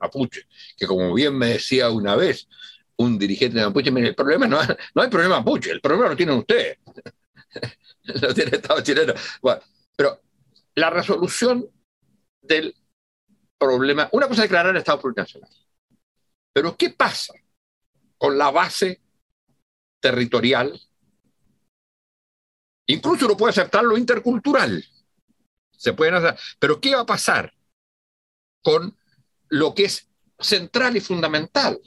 Mapuche, 0.00 0.46
que 0.76 0.86
como 0.86 1.14
bien 1.14 1.36
me 1.36 1.48
decía 1.48 1.90
una 1.90 2.16
vez 2.16 2.48
un 2.96 3.18
dirigente 3.18 3.58
de 3.58 3.66
Mapuche, 3.66 3.90
el 3.90 4.14
problema 4.14 4.46
no, 4.46 4.58
no 4.94 5.02
hay 5.02 5.08
problema 5.08 5.38
Mapuche, 5.38 5.70
el 5.70 5.80
problema 5.80 6.10
lo 6.10 6.16
tienen 6.16 6.38
ustedes, 6.38 6.78
lo 8.02 8.34
tiene 8.34 8.56
Estado 8.56 8.80
chileno. 8.82 9.14
pero 9.96 10.20
la 10.74 10.90
resolución 10.90 11.68
del 12.42 12.74
problema, 13.58 14.08
una 14.12 14.28
cosa 14.28 14.42
es 14.42 14.50
declarar 14.50 14.72
el 14.72 14.78
Estado 14.78 15.00
plurinacional, 15.00 15.50
pero 16.52 16.76
¿qué 16.76 16.90
pasa 16.90 17.34
con 18.18 18.36
la 18.36 18.50
base 18.50 19.00
territorial 20.00 20.80
Incluso 22.86 23.26
uno 23.26 23.36
puede 23.36 23.50
aceptar 23.50 23.84
lo 23.84 23.96
intercultural. 23.96 24.84
Se 25.76 25.92
pueden 25.92 26.14
hacer. 26.14 26.38
Pero 26.58 26.80
¿qué 26.80 26.94
va 26.94 27.02
a 27.02 27.06
pasar 27.06 27.54
con 28.62 28.96
lo 29.48 29.74
que 29.74 29.84
es 29.84 30.08
central 30.38 30.96
y 30.96 31.00
fundamental? 31.00 31.80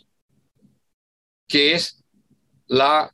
Que 1.48 1.76
es 1.76 2.04
la 2.68 3.14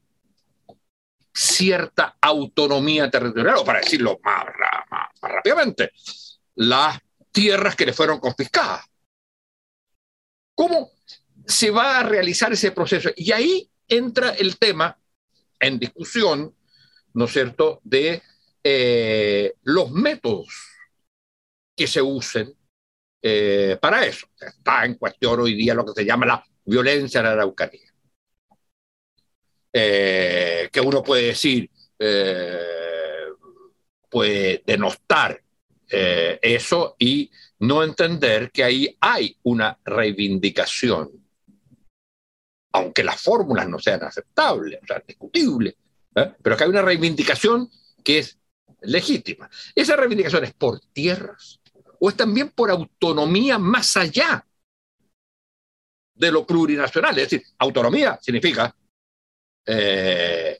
cierta 1.34 2.17
autonomía 2.22 3.10
territorial, 3.10 3.58
o 3.58 3.65
para 3.65 3.80
decirlo 3.80 4.19
más, 4.24 4.46
más, 4.89 5.08
rápidamente, 5.22 5.91
las 6.56 7.00
tierras 7.32 7.76
que 7.76 7.86
le 7.86 7.93
fueron 7.93 8.19
confiscadas. 8.19 8.86
¿Cómo 10.56 10.91
se 11.46 11.72
va 11.72 12.00
a 12.00 12.04
realizar 12.04 12.54
ese 12.54 12.72
proceso? 12.72 13.10
Y 13.15 13.32
ahí 13.32 13.69
entra 13.88 14.30
el 14.32 14.58
tema 14.58 14.98
en 15.60 15.80
discusión 15.80 16.56
¿no 17.13 17.26
es 17.26 17.32
cierto?, 17.32 17.80
de 17.84 18.22
eh, 18.63 19.54
los 19.63 19.91
métodos 19.91 20.48
que 21.76 21.88
se 21.88 22.02
usen 22.02 22.54
eh, 23.22 23.78
para 23.82 24.06
eso. 24.06 24.28
Está 24.39 24.86
en 24.86 24.96
cuestión 24.96 25.39
hoy 25.39 25.56
día 25.56 25.74
lo 25.74 25.86
que 25.86 25.93
se 25.93 26.06
llama 26.06 26.26
la 26.26 26.46
violencia 26.65 27.19
en 27.19 27.26
la 27.26 27.32
Araucanía. 27.34 27.92
Eh, 29.75 30.69
que 30.71 30.81
uno 30.81 31.01
puede 31.01 31.23
decir, 31.27 31.69
puede 34.09 34.62
denostar 34.65 35.41
eso 35.89 36.95
y 36.99 37.31
no 37.63 37.81
entender 37.81 38.51
que 38.51 38.63
ahí 38.63 38.97
hay 38.99 39.38
una 39.43 39.77
reivindicación, 39.86 41.12
aunque 42.73 43.03
las 43.03 43.21
fórmulas 43.21 43.69
no 43.69 43.79
sean 43.79 44.03
aceptables, 44.03 44.79
o 44.83 44.86
sea, 44.86 45.01
discutibles, 45.07 45.75
¿eh? 46.15 46.33
pero 46.41 46.57
que 46.57 46.63
hay 46.65 46.69
una 46.69 46.81
reivindicación 46.81 47.69
que 48.03 48.19
es 48.19 48.38
legítima. 48.81 49.49
¿Esa 49.73 49.95
reivindicación 49.95 50.43
es 50.43 50.53
por 50.53 50.81
tierras 50.91 51.62
o 51.99 52.09
es 52.09 52.17
también 52.17 52.49
por 52.49 52.69
autonomía 52.69 53.57
más 53.57 53.95
allá 53.95 54.45
de 56.15 56.31
lo 56.31 56.45
plurinacional? 56.45 57.17
Es 57.17 57.29
decir, 57.29 57.47
autonomía 57.59 58.19
significa 58.21 58.75
eh, 59.65 60.60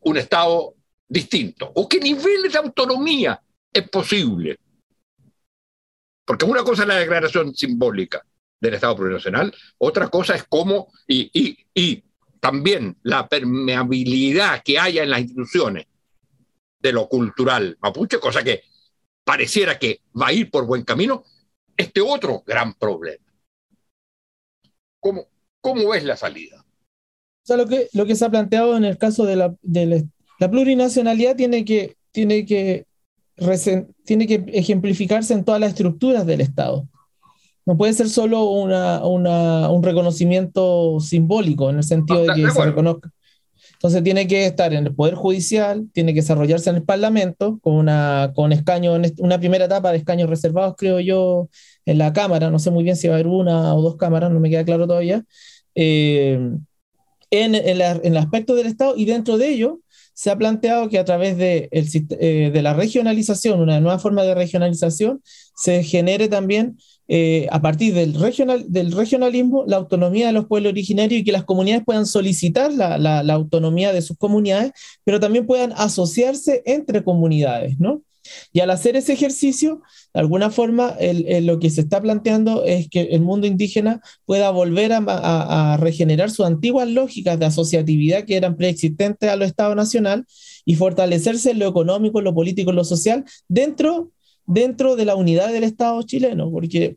un 0.00 0.16
Estado 0.16 0.74
distinto. 1.08 1.70
¿O 1.74 1.88
qué 1.88 1.98
nivel 1.98 2.50
de 2.50 2.58
autonomía 2.58 3.40
es 3.72 3.88
posible? 3.88 4.58
Porque 6.24 6.44
una 6.44 6.62
cosa 6.62 6.82
es 6.82 6.88
la 6.88 6.96
declaración 6.96 7.54
simbólica 7.54 8.24
del 8.60 8.74
Estado 8.74 8.96
plurinacional, 8.96 9.54
otra 9.78 10.08
cosa 10.08 10.34
es 10.34 10.44
cómo, 10.44 10.92
y, 11.06 11.30
y, 11.32 11.66
y 11.74 12.04
también 12.40 12.98
la 13.02 13.28
permeabilidad 13.28 14.62
que 14.62 14.78
haya 14.78 15.02
en 15.02 15.10
las 15.10 15.20
instituciones 15.20 15.86
de 16.78 16.92
lo 16.92 17.08
cultural 17.08 17.76
mapuche, 17.80 18.18
cosa 18.20 18.42
que 18.42 18.64
pareciera 19.24 19.78
que 19.78 20.02
va 20.20 20.28
a 20.28 20.32
ir 20.32 20.50
por 20.50 20.66
buen 20.66 20.84
camino, 20.84 21.24
este 21.76 22.00
otro 22.00 22.42
gran 22.46 22.74
problema. 22.74 23.24
¿Cómo, 25.00 25.28
cómo 25.60 25.90
ves 25.90 26.04
la 26.04 26.16
salida? 26.16 26.64
Sea, 27.48 27.56
lo 27.56 27.66
que, 27.66 27.88
lo 27.94 28.04
que 28.04 28.14
se 28.14 28.26
ha 28.26 28.30
planteado 28.30 28.76
en 28.76 28.84
el 28.84 28.98
caso 28.98 29.24
de 29.24 29.34
la, 29.34 29.54
de 29.62 30.06
la, 30.38 30.50
plurinacionalidad 30.50 31.34
tiene 31.34 31.64
que, 31.64 31.96
tiene, 32.12 32.44
que, 32.44 32.84
tiene 34.04 34.26
que 34.26 34.44
ejemplificarse 34.48 35.32
en 35.32 35.44
todas 35.46 35.58
las 35.58 35.70
estructuras 35.70 36.26
del 36.26 36.42
Estado. 36.42 36.86
No 37.64 37.78
puede 37.78 37.94
ser 37.94 38.10
solo 38.10 38.44
una, 38.50 39.02
un 39.02 39.82
reconocimiento 39.82 41.00
simbólico, 41.00 41.70
en 41.70 41.76
el 41.76 41.84
sentido 41.84 42.20
de 42.20 42.34
que 42.34 42.50
se 42.50 42.64
reconozca. 42.66 43.10
Entonces 43.72 44.04
tiene 44.04 44.26
que 44.26 44.44
estar 44.44 44.74
en 44.74 44.86
el 44.88 44.94
Poder 44.94 45.14
Judicial, 45.14 45.88
tiene 45.94 46.12
que 46.12 46.20
desarrollarse 46.20 46.68
en 46.68 46.76
el 46.76 46.82
Parlamento, 46.82 47.58
con 47.62 47.76
una 47.76 48.32
con 48.34 48.52
escaño, 48.52 48.92
una 49.20 49.38
primera 49.38 49.64
etapa 49.64 49.90
de 49.90 49.96
escaños 49.96 50.28
reservados, 50.28 50.74
creo 50.76 51.00
yo, 51.00 51.48
en 51.86 51.96
la 51.96 52.12
Cámara, 52.12 52.50
no 52.50 52.58
sé 52.58 52.70
muy 52.70 52.84
bien 52.84 52.96
si 52.96 53.08
va 53.08 53.14
a 53.14 53.16
haber 53.16 53.28
una 53.28 53.74
o 53.74 53.80
dos 53.80 53.96
cámaras, 53.96 54.30
no 54.30 54.38
me 54.38 54.50
queda 54.50 54.66
claro 54.66 54.86
todavía, 54.86 55.24
eh, 55.74 56.38
en, 57.30 57.54
en, 57.54 57.80
el 57.80 58.16
aspecto 58.16 58.54
del 58.54 58.66
Estado 58.66 58.94
y 58.96 59.04
dentro 59.04 59.38
de 59.38 59.50
ello 59.50 59.80
se 60.18 60.30
ha 60.30 60.36
planteado 60.36 60.88
que 60.88 60.98
a 60.98 61.04
través 61.04 61.36
de, 61.36 61.68
el, 61.70 61.88
eh, 62.18 62.50
de 62.52 62.62
la 62.62 62.74
regionalización, 62.74 63.60
una 63.60 63.78
nueva 63.80 64.00
forma 64.00 64.24
de 64.24 64.34
regionalización, 64.34 65.22
se 65.54 65.84
genere 65.84 66.26
también 66.28 66.76
eh, 67.06 67.46
a 67.52 67.62
partir 67.62 67.94
del, 67.94 68.14
regional, 68.14 68.64
del 68.68 68.90
regionalismo 68.90 69.64
la 69.66 69.76
autonomía 69.76 70.26
de 70.26 70.32
los 70.32 70.46
pueblos 70.46 70.72
originarios 70.72 71.20
y 71.20 71.24
que 71.24 71.30
las 71.30 71.44
comunidades 71.44 71.84
puedan 71.84 72.04
solicitar 72.04 72.72
la, 72.72 72.98
la, 72.98 73.32
autonomía 73.32 73.92
de 73.92 74.02
sus 74.02 74.18
comunidades, 74.18 74.72
pero 75.04 75.20
también 75.20 75.46
puedan 75.46 75.72
asociarse 75.76 76.62
entre 76.66 77.04
comunidades, 77.04 77.78
¿no? 77.78 78.02
Y 78.52 78.60
al 78.60 78.70
hacer 78.70 78.96
ese 78.96 79.12
ejercicio, 79.12 79.82
de 80.14 80.20
alguna 80.20 80.50
forma, 80.50 80.96
el, 80.98 81.46
lo 81.46 81.58
que 81.58 81.70
se 81.70 81.82
está 81.82 82.00
planteando 82.00 82.64
es 82.64 82.88
que 82.88 83.02
el 83.02 83.20
mundo 83.20 83.46
indígena 83.46 84.00
pueda 84.24 84.50
volver 84.50 84.92
a, 84.92 85.76
regenerar 85.80 86.30
sus 86.30 86.46
antiguas 86.46 86.88
lógicas 86.88 87.38
de 87.38 87.46
asociatividad 87.46 88.24
que 88.24 88.36
eran 88.36 88.56
preexistentes 88.56 89.28
a 89.28 89.36
lo 89.36 89.44
Estado 89.44 89.74
Nacional 89.74 90.26
y 90.64 90.74
fortalecerse 90.74 91.52
en 91.52 91.58
lo 91.58 91.68
económico, 91.68 92.20
lo 92.20 92.34
político, 92.34 92.72
lo 92.72 92.84
social, 92.84 93.24
dentro 93.48 94.12
dentro 94.48 94.96
de 94.96 95.04
la 95.04 95.14
unidad 95.14 95.52
del 95.52 95.62
Estado 95.62 96.00
chileno, 96.02 96.50
porque 96.50 96.96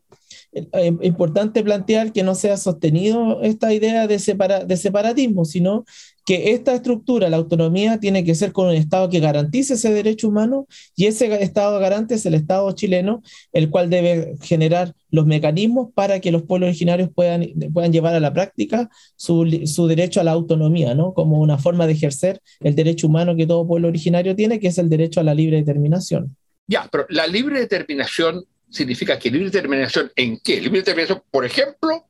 es 0.52 0.66
eh, 0.72 0.96
importante 1.02 1.62
plantear 1.62 2.12
que 2.12 2.22
no 2.22 2.34
sea 2.34 2.56
sostenido 2.56 3.42
esta 3.42 3.72
idea 3.72 4.06
de, 4.06 4.18
de 4.66 4.76
separatismo, 4.76 5.44
sino 5.44 5.84
que 6.24 6.52
esta 6.52 6.74
estructura, 6.74 7.28
la 7.28 7.36
autonomía, 7.36 7.98
tiene 7.98 8.24
que 8.24 8.34
ser 8.34 8.52
con 8.52 8.68
un 8.68 8.74
Estado 8.74 9.08
que 9.08 9.20
garantice 9.20 9.74
ese 9.74 9.92
derecho 9.92 10.28
humano 10.28 10.66
y 10.94 11.06
ese 11.06 11.42
Estado 11.42 11.78
garante 11.78 12.14
es 12.14 12.26
el 12.26 12.34
Estado 12.34 12.70
chileno, 12.72 13.22
el 13.52 13.70
cual 13.70 13.90
debe 13.90 14.36
generar 14.40 14.94
los 15.10 15.26
mecanismos 15.26 15.90
para 15.94 16.20
que 16.20 16.32
los 16.32 16.42
pueblos 16.42 16.68
originarios 16.68 17.10
puedan, 17.14 17.46
puedan 17.72 17.92
llevar 17.92 18.14
a 18.14 18.20
la 18.20 18.32
práctica 18.32 18.88
su, 19.16 19.62
su 19.66 19.86
derecho 19.86 20.20
a 20.20 20.24
la 20.24 20.32
autonomía, 20.32 20.94
¿no? 20.94 21.12
como 21.12 21.40
una 21.40 21.58
forma 21.58 21.86
de 21.86 21.92
ejercer 21.92 22.40
el 22.60 22.74
derecho 22.74 23.08
humano 23.08 23.36
que 23.36 23.46
todo 23.46 23.66
pueblo 23.66 23.88
originario 23.88 24.34
tiene, 24.36 24.60
que 24.60 24.68
es 24.68 24.78
el 24.78 24.88
derecho 24.88 25.20
a 25.20 25.24
la 25.24 25.34
libre 25.34 25.58
determinación. 25.58 26.36
Ya, 26.66 26.88
pero 26.90 27.06
la 27.10 27.26
libre 27.26 27.60
determinación 27.60 28.46
significa 28.70 29.18
que 29.18 29.30
libre 29.30 29.50
determinación 29.50 30.10
en 30.16 30.38
qué? 30.42 30.60
Libre 30.60 30.78
determinación, 30.78 31.22
por 31.30 31.44
ejemplo, 31.44 32.06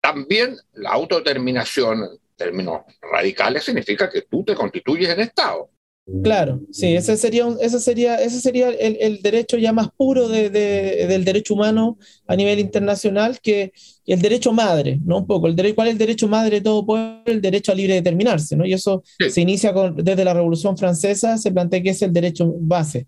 también 0.00 0.56
la 0.74 0.90
autodeterminación, 0.90 2.06
términos 2.36 2.82
radicales, 3.00 3.64
significa 3.64 4.10
que 4.10 4.22
tú 4.22 4.44
te 4.44 4.54
constituyes 4.54 5.10
en 5.10 5.20
Estado. 5.20 5.70
Claro, 6.22 6.60
sí, 6.70 6.94
ese 6.94 7.16
sería, 7.16 7.48
ese 7.62 7.80
sería, 7.80 8.16
ese 8.16 8.38
sería 8.38 8.68
el, 8.68 9.22
derecho 9.22 9.56
ya 9.56 9.72
más 9.72 9.88
puro 9.96 10.28
de, 10.28 10.50
del 10.50 11.24
derecho 11.24 11.54
humano 11.54 11.96
a 12.26 12.36
nivel 12.36 12.58
internacional 12.58 13.40
que 13.40 13.72
el 14.04 14.20
derecho 14.20 14.52
madre, 14.52 15.00
¿no? 15.02 15.18
Un 15.18 15.26
poco, 15.26 15.46
el 15.46 15.56
derecho, 15.56 15.76
¿cuál 15.76 15.88
es 15.88 15.92
el 15.92 15.98
derecho 15.98 16.28
madre 16.28 16.56
de 16.56 16.60
todo 16.60 16.84
pueblo? 16.84 17.22
El 17.24 17.40
derecho 17.40 17.72
a 17.72 17.74
libre 17.74 17.94
determinarse, 17.94 18.54
¿no? 18.54 18.66
Y 18.66 18.74
eso 18.74 19.02
se 19.30 19.40
inicia 19.40 19.72
con, 19.72 19.96
desde 19.96 20.26
la 20.26 20.34
Revolución 20.34 20.76
Francesa, 20.76 21.38
se 21.38 21.52
plantea 21.52 21.82
que 21.82 21.90
es 21.90 22.02
el 22.02 22.12
derecho 22.12 22.52
base. 22.58 23.06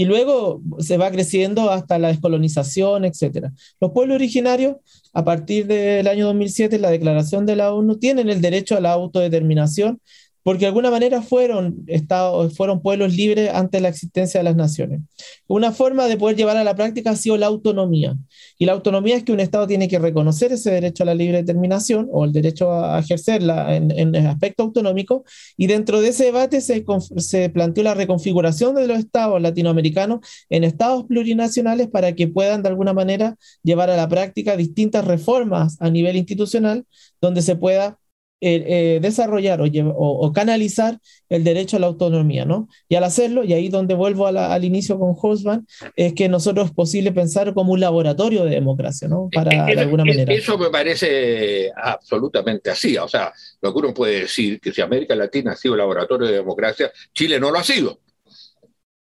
Y 0.00 0.06
luego 0.06 0.62
se 0.78 0.96
va 0.96 1.10
creciendo 1.10 1.70
hasta 1.70 1.98
la 1.98 2.08
descolonización, 2.08 3.04
etc. 3.04 3.50
Los 3.78 3.90
pueblos 3.90 4.14
originarios, 4.14 4.76
a 5.12 5.26
partir 5.26 5.66
del 5.66 6.08
año 6.08 6.24
2007, 6.24 6.78
la 6.78 6.90
declaración 6.90 7.44
de 7.44 7.56
la 7.56 7.74
ONU, 7.74 7.98
tienen 7.98 8.30
el 8.30 8.40
derecho 8.40 8.78
a 8.78 8.80
la 8.80 8.92
autodeterminación 8.92 10.00
porque 10.42 10.60
de 10.60 10.66
alguna 10.66 10.90
manera 10.90 11.22
fueron, 11.22 11.84
estados, 11.86 12.56
fueron 12.56 12.80
pueblos 12.80 13.14
libres 13.14 13.50
ante 13.52 13.80
la 13.80 13.88
existencia 13.88 14.40
de 14.40 14.44
las 14.44 14.56
naciones. 14.56 15.00
Una 15.46 15.72
forma 15.72 16.06
de 16.06 16.16
poder 16.16 16.36
llevar 16.36 16.56
a 16.56 16.64
la 16.64 16.74
práctica 16.74 17.10
ha 17.10 17.16
sido 17.16 17.36
la 17.36 17.46
autonomía. 17.46 18.16
Y 18.58 18.66
la 18.66 18.72
autonomía 18.72 19.16
es 19.16 19.24
que 19.24 19.32
un 19.32 19.40
Estado 19.40 19.66
tiene 19.66 19.88
que 19.88 19.98
reconocer 19.98 20.52
ese 20.52 20.70
derecho 20.70 21.02
a 21.02 21.06
la 21.06 21.14
libre 21.14 21.38
determinación 21.38 22.08
o 22.10 22.24
el 22.24 22.32
derecho 22.32 22.72
a 22.72 22.98
ejercerla 22.98 23.76
en, 23.76 23.90
el 24.14 24.26
aspecto 24.26 24.62
autonómico. 24.62 25.24
Y 25.56 25.66
dentro 25.66 26.00
de 26.00 26.08
ese 26.08 26.24
debate 26.24 26.60
se, 26.60 26.84
se 27.16 27.50
planteó 27.50 27.84
la 27.84 27.94
reconfiguración 27.94 28.74
de 28.74 28.86
los 28.86 28.98
Estados 28.98 29.40
latinoamericanos 29.40 30.20
en 30.48 30.64
Estados 30.64 31.04
plurinacionales 31.04 31.88
para 31.88 32.14
que 32.14 32.28
puedan 32.28 32.62
de 32.62 32.70
alguna 32.70 32.92
manera 32.92 33.36
llevar 33.62 33.90
a 33.90 33.96
la 33.96 34.08
práctica 34.08 34.56
distintas 34.56 35.04
reformas 35.04 35.76
a 35.80 35.90
nivel 35.90 36.16
institucional 36.16 36.86
donde 37.20 37.42
se 37.42 37.56
pueda 37.56 37.99
eh, 38.42 38.64
eh, 38.66 38.98
desarrollar 39.02 39.60
o, 39.60 40.32
canalizar 40.32 40.98
el 41.28 41.44
derecho 41.44 41.76
a 41.76 41.80
la 41.80 41.88
autonomía, 41.88 42.46
¿no? 42.46 42.68
Y 42.88 42.94
al 42.94 43.04
hacerlo, 43.04 43.44
y 43.44 43.52
ahí 43.52 43.68
donde 43.68 43.94
vuelvo 43.94 44.26
al 44.26 44.64
inicio 44.64 44.98
con 44.98 45.14
Hosman, 45.20 45.66
es 45.94 46.14
que 46.14 46.28
nosotros 46.30 46.68
es 46.68 46.72
posible 46.72 47.12
pensar 47.12 47.52
como 47.52 47.74
un 47.74 47.80
laboratorio 47.80 48.44
de 48.44 48.52
democracia, 48.52 49.08
¿no? 49.08 49.28
Para, 49.30 49.66
de 49.66 49.80
alguna 49.80 50.06
manera. 50.06 50.32
Eso 50.32 50.56
me 50.56 50.70
parece 50.70 51.70
absolutamente 51.76 52.70
así. 52.70 52.96
O 52.96 53.08
sea, 53.08 53.30
lo 53.60 53.74
que 53.74 53.78
uno 53.78 53.92
puede 53.92 54.20
decir 54.20 54.58
que 54.58 54.72
si 54.72 54.80
América 54.80 55.14
Latina 55.14 55.52
ha 55.52 55.56
sido 55.56 55.76
laboratorio 55.76 56.26
de 56.26 56.34
democracia, 56.34 56.90
Chile 57.12 57.38
no 57.38 57.50
lo 57.50 57.58
ha 57.58 57.64
sido. 57.64 58.00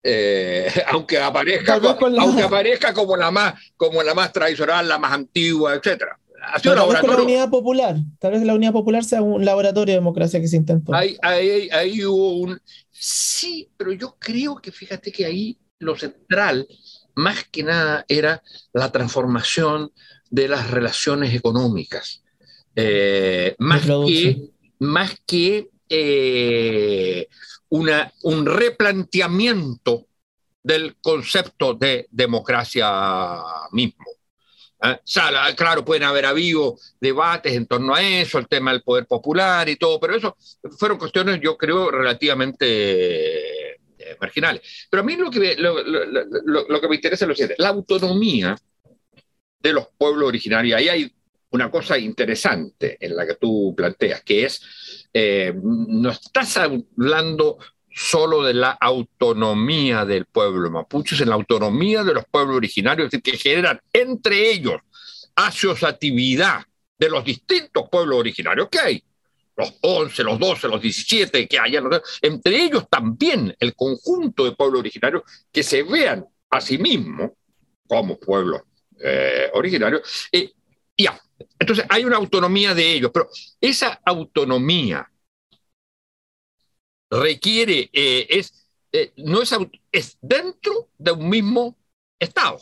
Eh, 0.01 0.67
aunque 0.87 1.19
aparezca, 1.19 1.79
aunque 2.19 2.41
aparezca 2.43 2.91
como 2.91 3.15
la 3.15 3.29
más 3.29 3.53
como 3.75 4.01
la 4.01 4.15
más 4.15 4.33
tradicional, 4.33 4.87
la 4.87 4.97
más 4.97 5.13
antigua, 5.13 5.75
etcétera 5.75 6.17
tal 6.61 6.89
vez 6.89 7.03
la 7.03 7.21
unidad 7.21 7.49
popular, 7.49 7.95
tal 8.19 8.31
vez 8.31 8.43
la 8.43 8.55
unidad 8.55 8.73
popular 8.73 9.03
sea 9.03 9.21
un 9.21 9.43
laboratorio 9.43 9.93
de 9.93 9.99
democracia 9.99 10.39
que 10.39 10.47
se 10.47 10.57
intentó. 10.57 10.93
Ahí, 10.93 11.17
ahí, 11.21 12.03
hubo 12.05 12.33
un... 12.39 12.59
Sí, 12.91 13.69
pero 13.77 13.91
yo 13.91 14.15
creo 14.19 14.57
que 14.57 14.71
fíjate 14.71 15.11
que 15.11 15.25
ahí 15.25 15.57
lo 15.79 15.97
central, 15.97 16.67
más 17.15 17.45
que 17.45 17.63
nada, 17.63 18.05
era 18.07 18.41
la 18.73 18.91
transformación 18.91 19.91
de 20.29 20.47
las 20.47 20.71
relaciones 20.71 21.33
económicas. 21.33 22.23
Eh, 22.75 23.55
más, 23.59 23.85
que, 23.85 24.49
más 24.79 25.15
que 25.25 25.69
eh, 25.89 27.27
una, 27.69 28.11
un 28.23 28.45
replanteamiento 28.45 30.07
del 30.63 30.97
concepto 31.01 31.73
de 31.73 32.07
democracia 32.11 33.41
mismo. 33.71 34.05
¿Eh? 34.83 35.55
claro, 35.55 35.85
pueden 35.85 36.03
haber 36.03 36.25
habido 36.25 36.77
debates 36.99 37.53
en 37.53 37.65
torno 37.65 37.95
a 37.95 38.01
eso, 38.01 38.37
el 38.39 38.47
tema 38.47 38.71
del 38.71 38.83
poder 38.83 39.05
popular 39.05 39.67
y 39.69 39.75
todo, 39.75 39.99
pero 39.99 40.15
eso 40.15 40.37
fueron 40.77 40.97
cuestiones, 40.97 41.39
yo 41.41 41.57
creo, 41.57 41.91
relativamente 41.91 43.71
eh, 43.71 44.17
marginales. 44.19 44.87
Pero 44.89 45.01
a 45.01 45.05
mí 45.05 45.15
lo 45.15 45.29
que, 45.29 45.55
lo, 45.57 46.81
que 46.81 46.87
me 46.87 46.95
interesa 46.95 47.25
es 47.25 47.29
lo 47.29 47.35
siguiente, 47.35 47.55
la 47.57 47.69
autonomía 47.69 48.55
de 49.59 49.73
los 49.73 49.87
pueblos 49.97 50.27
originarios. 50.27 50.77
Ahí 50.77 50.89
hay 50.89 51.11
una 51.51 51.71
cosa 51.71 51.97
interesante 51.97 52.97
en 52.99 53.15
la 53.15 53.25
que 53.25 53.35
tú 53.35 53.73
planteas, 53.75 54.21
que 54.21 54.45
es, 54.45 55.07
eh, 55.13 55.53
no 55.55 56.09
estás 56.09 56.57
hablando 56.57 57.57
solo 57.97 58.43
de 58.43 58.53
la 58.53 58.71
autonomía 58.79 60.05
del 60.05 60.25
pueblo 60.25 60.69
mapuche, 60.69 61.15
es 61.15 61.21
en 61.21 61.29
la 61.29 61.35
autonomía 61.35 62.03
de 62.03 62.13
los 62.13 62.25
pueblos 62.25 62.57
originarios, 62.57 63.09
que 63.09 63.37
generan 63.37 63.81
entre 63.91 64.51
ellos 64.51 64.75
asociatividad 65.35 66.63
de 66.97 67.09
los 67.09 67.25
distintos 67.25 67.89
pueblos 67.89 68.19
originarios 68.19 68.69
que 68.69 68.79
hay, 68.79 69.03
los 69.55 69.73
11, 69.81 70.23
los 70.23 70.37
12, 70.37 70.67
los 70.67 70.81
17 70.81 71.47
que 71.47 71.57
entre 72.21 72.63
ellos 72.63 72.87
también 72.87 73.55
el 73.59 73.73
conjunto 73.73 74.45
de 74.45 74.51
pueblos 74.51 74.81
originarios 74.81 75.23
que 75.51 75.63
se 75.63 75.81
vean 75.81 76.23
a 76.51 76.61
sí 76.61 76.77
mismos 76.77 77.31
como 77.87 78.19
pueblos 78.19 78.61
eh, 79.03 79.49
originarios. 79.53 80.27
y 80.31 80.53
ya, 80.95 81.19
entonces 81.57 81.85
hay 81.89 82.05
una 82.05 82.17
autonomía 82.17 82.75
de 82.75 82.93
ellos, 82.93 83.09
pero 83.11 83.27
esa 83.59 83.99
autonomía 84.05 85.09
requiere, 87.09 87.89
eh, 87.93 88.27
es, 88.29 88.67
eh, 88.91 89.13
no 89.17 89.41
es, 89.41 89.55
es 89.91 90.17
dentro 90.21 90.89
de 90.97 91.11
un 91.11 91.29
mismo 91.29 91.77
Estado. 92.19 92.59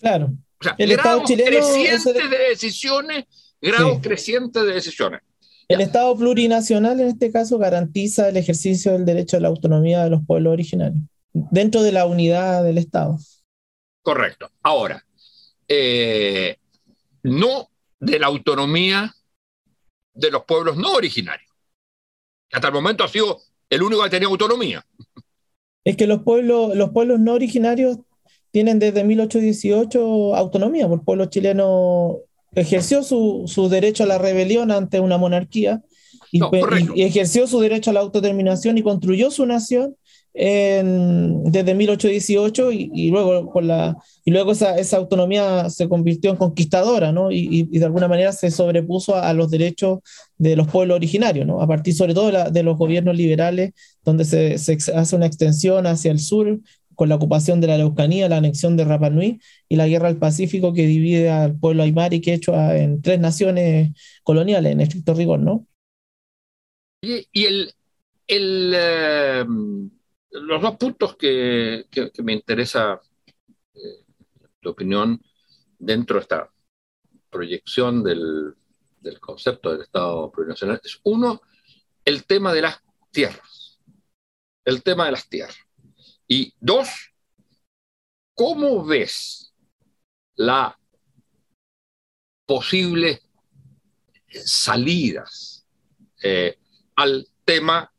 Claro. 0.00 0.32
O 0.60 0.64
sea, 0.64 0.74
el 0.78 0.92
Estado 0.92 1.22
chileno 1.24 1.50
creciente 1.50 2.12
de... 2.12 2.38
decisiones, 2.48 3.24
grado 3.60 4.00
creciente 4.00 4.62
de 4.64 4.74
decisiones. 4.74 5.20
El 5.68 5.80
Estado 5.80 6.16
plurinacional, 6.16 7.00
en 7.00 7.08
este 7.08 7.30
caso, 7.30 7.58
garantiza 7.58 8.28
el 8.28 8.36
ejercicio 8.36 8.92
del 8.92 9.04
derecho 9.04 9.36
a 9.36 9.40
la 9.40 9.48
autonomía 9.48 10.04
de 10.04 10.10
los 10.10 10.24
pueblos 10.26 10.52
originarios, 10.52 11.02
dentro 11.32 11.82
de 11.82 11.92
la 11.92 12.06
unidad 12.06 12.64
del 12.64 12.78
Estado. 12.78 13.18
Correcto. 14.02 14.50
Ahora, 14.62 15.04
eh, 15.68 16.58
no 17.22 17.70
de 18.00 18.18
la 18.18 18.26
autonomía 18.26 19.14
de 20.12 20.30
los 20.30 20.44
pueblos 20.44 20.76
no 20.76 20.92
originarios. 20.92 21.50
Hasta 22.50 22.68
el 22.68 22.74
momento 22.74 23.04
ha 23.04 23.08
sido 23.08 23.40
el 23.72 23.82
único 23.82 24.02
que 24.04 24.10
tenía 24.10 24.28
autonomía. 24.28 24.84
Es 25.82 25.96
que 25.96 26.06
los 26.06 26.22
pueblos, 26.22 26.76
los 26.76 26.90
pueblos 26.90 27.18
no 27.20 27.32
originarios 27.32 27.98
tienen 28.50 28.78
desde 28.78 29.02
1818 29.02 30.36
autonomía, 30.36 30.86
el 30.86 31.00
pueblo 31.00 31.24
chileno 31.26 32.18
ejerció 32.54 33.02
su, 33.02 33.44
su, 33.46 33.70
derecho 33.70 34.04
a 34.04 34.06
la 34.06 34.18
rebelión 34.18 34.70
ante 34.70 35.00
una 35.00 35.16
monarquía 35.16 35.80
y, 36.30 36.40
y, 36.94 37.02
ejerció 37.02 37.46
su 37.46 37.60
derecho 37.60 37.90
a 37.90 37.94
la 37.94 38.00
autodeterminación 38.00 38.76
y 38.76 38.82
construyó 38.82 39.30
su 39.30 39.46
nación 39.46 39.96
desde 40.34 41.74
1818 41.74 42.72
y, 42.72 42.90
y, 42.94 43.10
luego, 43.10 43.50
con 43.50 43.68
la, 43.68 43.96
y 44.24 44.30
luego 44.30 44.52
esa, 44.52 44.78
esa, 44.78 44.96
autonomía 44.96 45.68
se 45.68 45.88
convirtió 45.88 46.30
en 46.30 46.36
conquistadora 46.36 47.12
¿no? 47.12 47.30
y, 47.30 47.68
y 47.70 47.78
de 47.78 47.84
alguna 47.84 48.08
manera 48.08 48.32
se 48.32 48.50
sobrepuso 48.50 49.16
a, 49.16 49.32
los 49.34 49.50
derechos 49.50 50.00
de 50.38 50.56
los 50.56 50.68
pueblos 50.68 50.96
originarios, 50.96 51.46
¿no? 51.46 51.60
a 51.60 51.66
partir 51.66 51.94
sobre 51.94 52.14
todo 52.14 52.50
de, 52.50 52.62
los 52.62 52.78
gobiernos 52.78 53.14
liberales, 53.14 53.72
donde 54.04 54.24
se, 54.24 54.56
se, 54.58 54.78
hace 54.94 55.16
una 55.16 55.26
extensión 55.26 55.86
hacia 55.86 56.10
el 56.10 56.18
sur 56.18 56.60
con 56.94 57.08
la 57.08 57.16
ocupación 57.16 57.60
de 57.60 57.66
la 57.66 57.74
Araucanía, 57.74 58.28
la 58.28 58.36
anexión 58.38 58.76
de 58.76 58.84
Rapa 58.84 59.10
Nui 59.10 59.40
y 59.68 59.76
la 59.76 59.88
guerra 59.88 60.08
al 60.08 60.18
Pacífico 60.18 60.72
que 60.72 60.86
divide 60.86 61.30
al 61.30 61.58
pueblo 61.58 61.82
aymara 61.82 62.14
y 62.14 62.20
quechua 62.20 62.76
en 62.76 63.02
tres 63.02 63.18
naciones 63.18 63.90
coloniales, 64.22 64.72
en 64.72 64.80
estricto 64.80 65.14
rigor, 65.14 65.40
¿no? 65.40 65.66
Y 67.02 67.44
el, 67.44 67.74
el 68.28 68.72
eh, 68.76 69.44
los 70.32 70.62
dos 70.62 70.76
puntos 70.76 71.16
que, 71.16 71.86
me 72.22 72.32
interesa 72.32 73.00
eh, 73.74 74.04
tu 74.60 74.70
opinión 74.70 75.22
dentro 75.78 76.16
de 76.16 76.22
esta 76.22 76.50
proyección 77.30 78.02
del, 78.02 78.56
concepto 79.20 79.72
del 79.72 79.82
Estado 79.82 80.30
plurinacional 80.30 80.80
es 80.82 81.00
uno, 81.04 81.42
el 82.04 82.24
tema 82.24 82.52
de 82.52 82.62
las 82.62 82.80
tierras, 83.10 83.80
el 84.64 84.82
tema 84.82 85.06
de 85.06 85.12
las 85.12 85.28
tierras. 85.28 85.56
Y 86.28 86.54
dos, 86.60 86.88
¿cómo 88.34 88.84
ves 88.84 89.54
la 90.36 90.78
posible 92.46 93.20
salidas 94.28 95.66
eh, 96.22 96.58
al 96.96 97.28
tema 97.44 97.92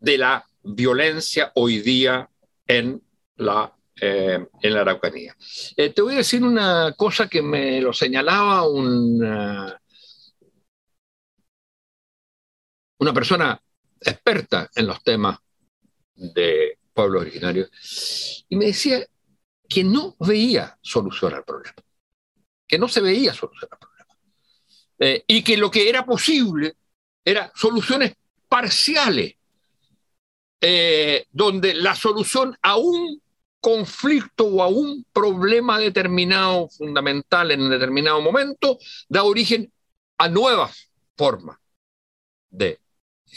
de 0.00 0.18
la 0.18 0.49
violencia 0.62 1.52
hoy 1.54 1.80
día 1.80 2.28
en 2.66 3.02
la, 3.36 3.74
eh, 4.00 4.46
en 4.62 4.74
la 4.74 4.80
Araucanía. 4.80 5.36
Eh, 5.76 5.90
te 5.90 6.02
voy 6.02 6.14
a 6.14 6.18
decir 6.18 6.42
una 6.42 6.94
cosa 6.96 7.28
que 7.28 7.42
me 7.42 7.80
lo 7.80 7.92
señalaba 7.92 8.68
una 8.68 9.78
persona 13.14 13.60
experta 14.00 14.70
en 14.74 14.86
los 14.86 15.02
temas 15.02 15.38
de 16.14 16.78
pueblos 16.92 17.22
originarios, 17.22 17.70
y 18.48 18.56
me 18.56 18.66
decía 18.66 19.06
que 19.68 19.84
no 19.84 20.16
veía 20.18 20.76
solución 20.82 21.34
al 21.34 21.44
problema, 21.44 21.76
que 22.66 22.78
no 22.78 22.88
se 22.88 23.00
veía 23.00 23.32
solución 23.32 23.70
al 23.72 23.78
problema, 23.78 24.16
eh, 24.98 25.24
y 25.26 25.42
que 25.42 25.56
lo 25.56 25.70
que 25.70 25.88
era 25.88 26.04
posible 26.04 26.74
era 27.24 27.50
soluciones 27.54 28.14
parciales 28.48 29.36
eh, 30.60 31.26
donde 31.30 31.74
la 31.74 31.94
solución 31.94 32.56
a 32.62 32.76
un 32.76 33.20
conflicto 33.60 34.44
o 34.44 34.62
a 34.62 34.68
un 34.68 35.06
problema 35.12 35.78
determinado, 35.78 36.68
fundamental 36.68 37.50
en 37.50 37.62
un 37.62 37.70
determinado 37.70 38.20
momento, 38.20 38.78
da 39.08 39.22
origen 39.22 39.72
a 40.18 40.28
nuevas 40.28 40.90
formas 41.16 41.58
de, 42.50 42.80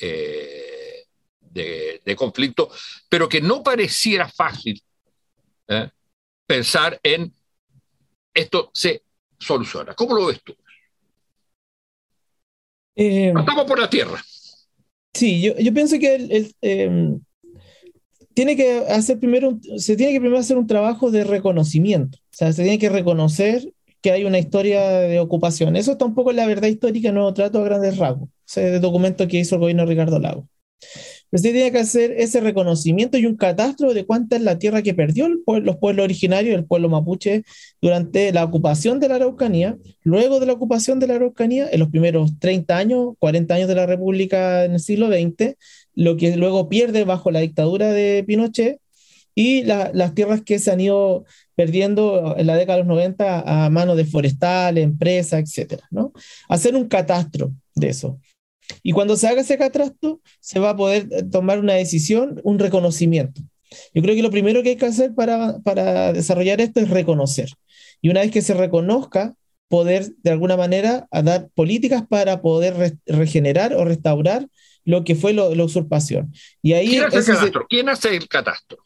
eh, 0.02 1.06
de, 1.40 2.16
conflicto, 2.16 2.70
pero 3.10 3.28
que 3.28 3.42
no 3.42 3.64
pareciera 3.64 4.28
fácil 4.30 4.82
¿eh? 5.68 5.90
pensar 6.46 7.00
en 7.04 7.34
esto 8.34 8.72
se 8.74 9.04
soluciona. 9.40 9.94
¿Cómo 9.94 10.16
lo 10.16 10.28
ves 10.28 10.42
tú? 10.44 10.56
Estamos 12.96 13.66
por 13.66 13.80
la 13.80 13.90
tierra. 13.90 14.24
Sí, 15.13 15.41
yo, 15.41 15.56
yo 15.58 15.73
pienso 15.73 15.99
que 15.99 16.15
el, 16.15 16.56
em, 16.62 17.21
tiene 18.34 18.56
que 18.56 18.80
hacer 18.89 19.19
primero, 19.19 19.60
se 19.78 19.95
tiene 19.95 20.13
que 20.13 20.19
primero 20.19 20.39
hacer 20.39 20.58
un 20.58 20.67
trabajo 20.67 21.12
de 21.12 21.23
reconocimiento. 21.23 22.17
O 22.17 22.36
sea, 22.36 22.52
se 22.52 22.63
tiene 22.63 22.80
que 22.80 22.89
reconocer 22.89 23.73
que 24.02 24.12
hay 24.12 24.26
una 24.26 24.39
historia 24.39 24.89
de 24.89 25.19
ocupación. 25.19 25.76
Eso 25.76 25.93
está 25.93 26.06
un 26.06 26.15
poco 26.15 26.32
en 26.32 26.38
la 26.38 26.47
verdad 26.47 26.67
histórica, 26.67 27.12
no 27.12 27.34
trato 27.34 27.60
a 27.60 27.63
grandes 27.63 27.97
rasgos, 27.97 28.30
ese 28.47 28.80
documento 28.80 29.28
que 29.28 29.39
hizo 29.39 29.56
el 29.56 29.62
gobierno 29.62 29.86
Ricardo 29.86 30.19
Lago. 30.19 30.47
Pero 31.34 31.41
se 31.41 31.52
tiene 31.52 31.72
que 31.72 31.80
hacer 31.80 32.12
ese 32.12 32.41
reconocimiento 32.41 33.17
y 33.17 33.26
un 33.26 33.36
catastro 33.36 33.96
de 33.96 34.06
cuánta 34.06 34.36
es 34.36 34.43
la 34.43 34.60
tierra 34.60 34.84
que 34.84 34.93
perdió 34.93 35.28
los 35.28 35.78
pueblos 35.78 36.04
originarios, 36.04 36.54
el 36.54 36.65
pueblo 36.65 36.89
mapuche, 36.89 37.41
durante 37.82 38.32
la 38.32 38.43
ocupación 38.43 39.00
de 39.00 39.08
la 39.08 39.15
Araucanía, 39.15 39.76
luego 40.04 40.39
de 40.39 40.46
la 40.46 40.54
ocupación 40.54 41.00
de 41.00 41.08
la 41.08 41.15
Araucanía, 41.15 41.67
en 41.72 41.80
los 41.80 41.89
primeros 41.89 42.38
30 42.38 42.78
años, 42.78 43.15
40 43.17 43.56
años 43.56 43.67
de 43.67 43.74
la 43.74 43.88
República 43.88 44.63
en 44.63 44.74
el 44.74 44.80
siglo 44.80 45.08
XX, 45.08 45.56
lo 45.96 46.17
que 46.17 46.38
luego 46.38 46.69
pierde 46.69 47.04
bajo 47.04 47.32
la 47.32 47.39
dictadura 47.39 47.91
de 47.91 48.24
Pinochet 48.28 48.80
y 49.34 49.63
las 49.63 50.13
tierras 50.13 50.43
que 50.43 50.60
se 50.60 50.69
han 50.69 50.82
ido 50.82 51.26
perdiendo 51.56 52.36
en 52.38 52.46
la 52.46 52.56
década 52.56 52.78
de 52.78 52.84
los 52.84 52.89
90 52.89 53.65
a 53.65 53.72
manos 53.72 53.98
de 53.98 54.06
forestales, 54.06 54.84
empresas, 54.84 55.39
etcétera, 55.39 55.88
¿no? 55.89 56.13
Hacer 56.48 56.76
un 56.76 56.88
catastro 56.88 57.52
de 57.74 57.89
eso. 57.89 58.19
Y 58.82 58.91
cuando 58.91 59.15
se 59.15 59.28
haga 59.28 59.41
ese 59.41 59.58
catastro, 59.58 60.21
se 60.39 60.60
va 60.60 60.71
a 60.71 60.76
poder 60.76 61.08
eh, 61.12 61.23
tomar 61.23 61.60
una 61.60 61.73
decisión, 61.73 62.39
un 62.43 62.60
reconocimiento. 62.60 63.41
Yo 63.93 64.02
creo 64.02 64.15
que 64.15 64.23
lo 64.23 64.32
primero 64.32 64.62
que 64.63 64.69
hay 64.69 64.76
que 64.76 64.86
hacer 64.86 65.13
para, 65.15 65.60
para 65.60 66.13
desarrollar 66.13 66.62
esto 66.62 66.80
es 66.80 66.89
reconocer. 66.89 67.49
Y 68.02 68.10
una 68.10 68.21
vez 68.21 68.32
que 68.32 68.41
se 68.41 68.54
reconozca, 68.54 69.36
poder 69.67 70.13
de 70.21 70.30
alguna 70.30 70.56
manera 70.58 71.08
dar 71.12 71.49
políticas 71.56 72.04
para 72.08 72.41
poder 72.41 72.99
regenerar 73.08 73.73
o 73.73 73.86
restaurar 73.86 74.47
lo 74.86 75.04
que 75.04 75.15
fue 75.15 75.34
la 75.34 75.63
usurpación. 75.63 76.32
Y 76.62 76.73
ahí 76.73 76.89
¿Quién 76.89 77.04
hace 77.06 77.17
el 77.17 77.26
catastro? 77.26 77.65
¿Quién 77.69 77.89
hace 77.89 78.15
el 78.15 78.28
catastro? 78.28 78.78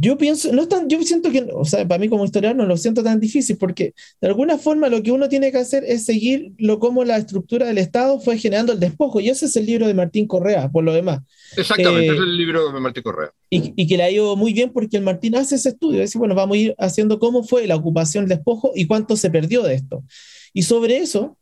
Yo 0.00 0.18
pienso, 0.18 0.52
no 0.52 0.68
tan, 0.68 0.88
yo 0.88 1.02
siento 1.02 1.30
que, 1.30 1.48
o 1.52 1.64
sea, 1.64 1.86
para 1.86 1.98
mí 1.98 2.08
como 2.08 2.24
historiador 2.24 2.56
no 2.56 2.66
lo 2.66 2.76
siento 2.76 3.02
tan 3.02 3.20
difícil, 3.20 3.56
porque 3.56 3.94
de 4.20 4.28
alguna 4.28 4.58
forma 4.58 4.88
lo 4.88 5.02
que 5.02 5.12
uno 5.12 5.28
tiene 5.28 5.50
que 5.50 5.58
hacer 5.58 5.84
es 5.84 6.04
seguir 6.04 6.52
lo 6.58 6.78
como 6.78 7.04
la 7.04 7.16
estructura 7.16 7.66
del 7.66 7.78
Estado 7.78 8.20
fue 8.20 8.38
generando 8.38 8.72
el 8.72 8.80
despojo, 8.80 9.20
y 9.20 9.30
ese 9.30 9.46
es 9.46 9.56
el 9.56 9.66
libro 9.66 9.86
de 9.86 9.94
Martín 9.94 10.26
Correa, 10.26 10.70
por 10.70 10.84
lo 10.84 10.92
demás. 10.92 11.20
Exactamente, 11.56 12.12
eh, 12.12 12.14
es 12.14 12.20
el 12.20 12.36
libro 12.36 12.72
de 12.72 12.80
Martín 12.80 13.02
Correa. 13.02 13.32
Y, 13.50 13.72
y, 13.76 13.86
que 13.86 13.96
le 13.96 14.02
ha 14.02 14.10
ido 14.10 14.36
muy 14.36 14.52
bien 14.52 14.72
porque 14.72 14.98
el 14.98 15.02
Martín 15.02 15.34
hace 15.36 15.54
ese 15.54 15.70
estudio, 15.70 16.00
dice, 16.00 16.18
bueno, 16.18 16.34
vamos 16.34 16.56
a 16.56 16.60
ir 16.60 16.74
haciendo 16.78 17.18
cómo 17.18 17.42
fue 17.42 17.66
la 17.66 17.76
ocupación, 17.76 18.24
el 18.24 18.28
despojo 18.28 18.72
y 18.74 18.86
cuánto 18.86 19.16
se 19.16 19.30
perdió 19.30 19.62
de 19.62 19.74
esto. 19.74 20.04
Y 20.52 20.62
sobre 20.62 20.98
eso, 20.98 21.37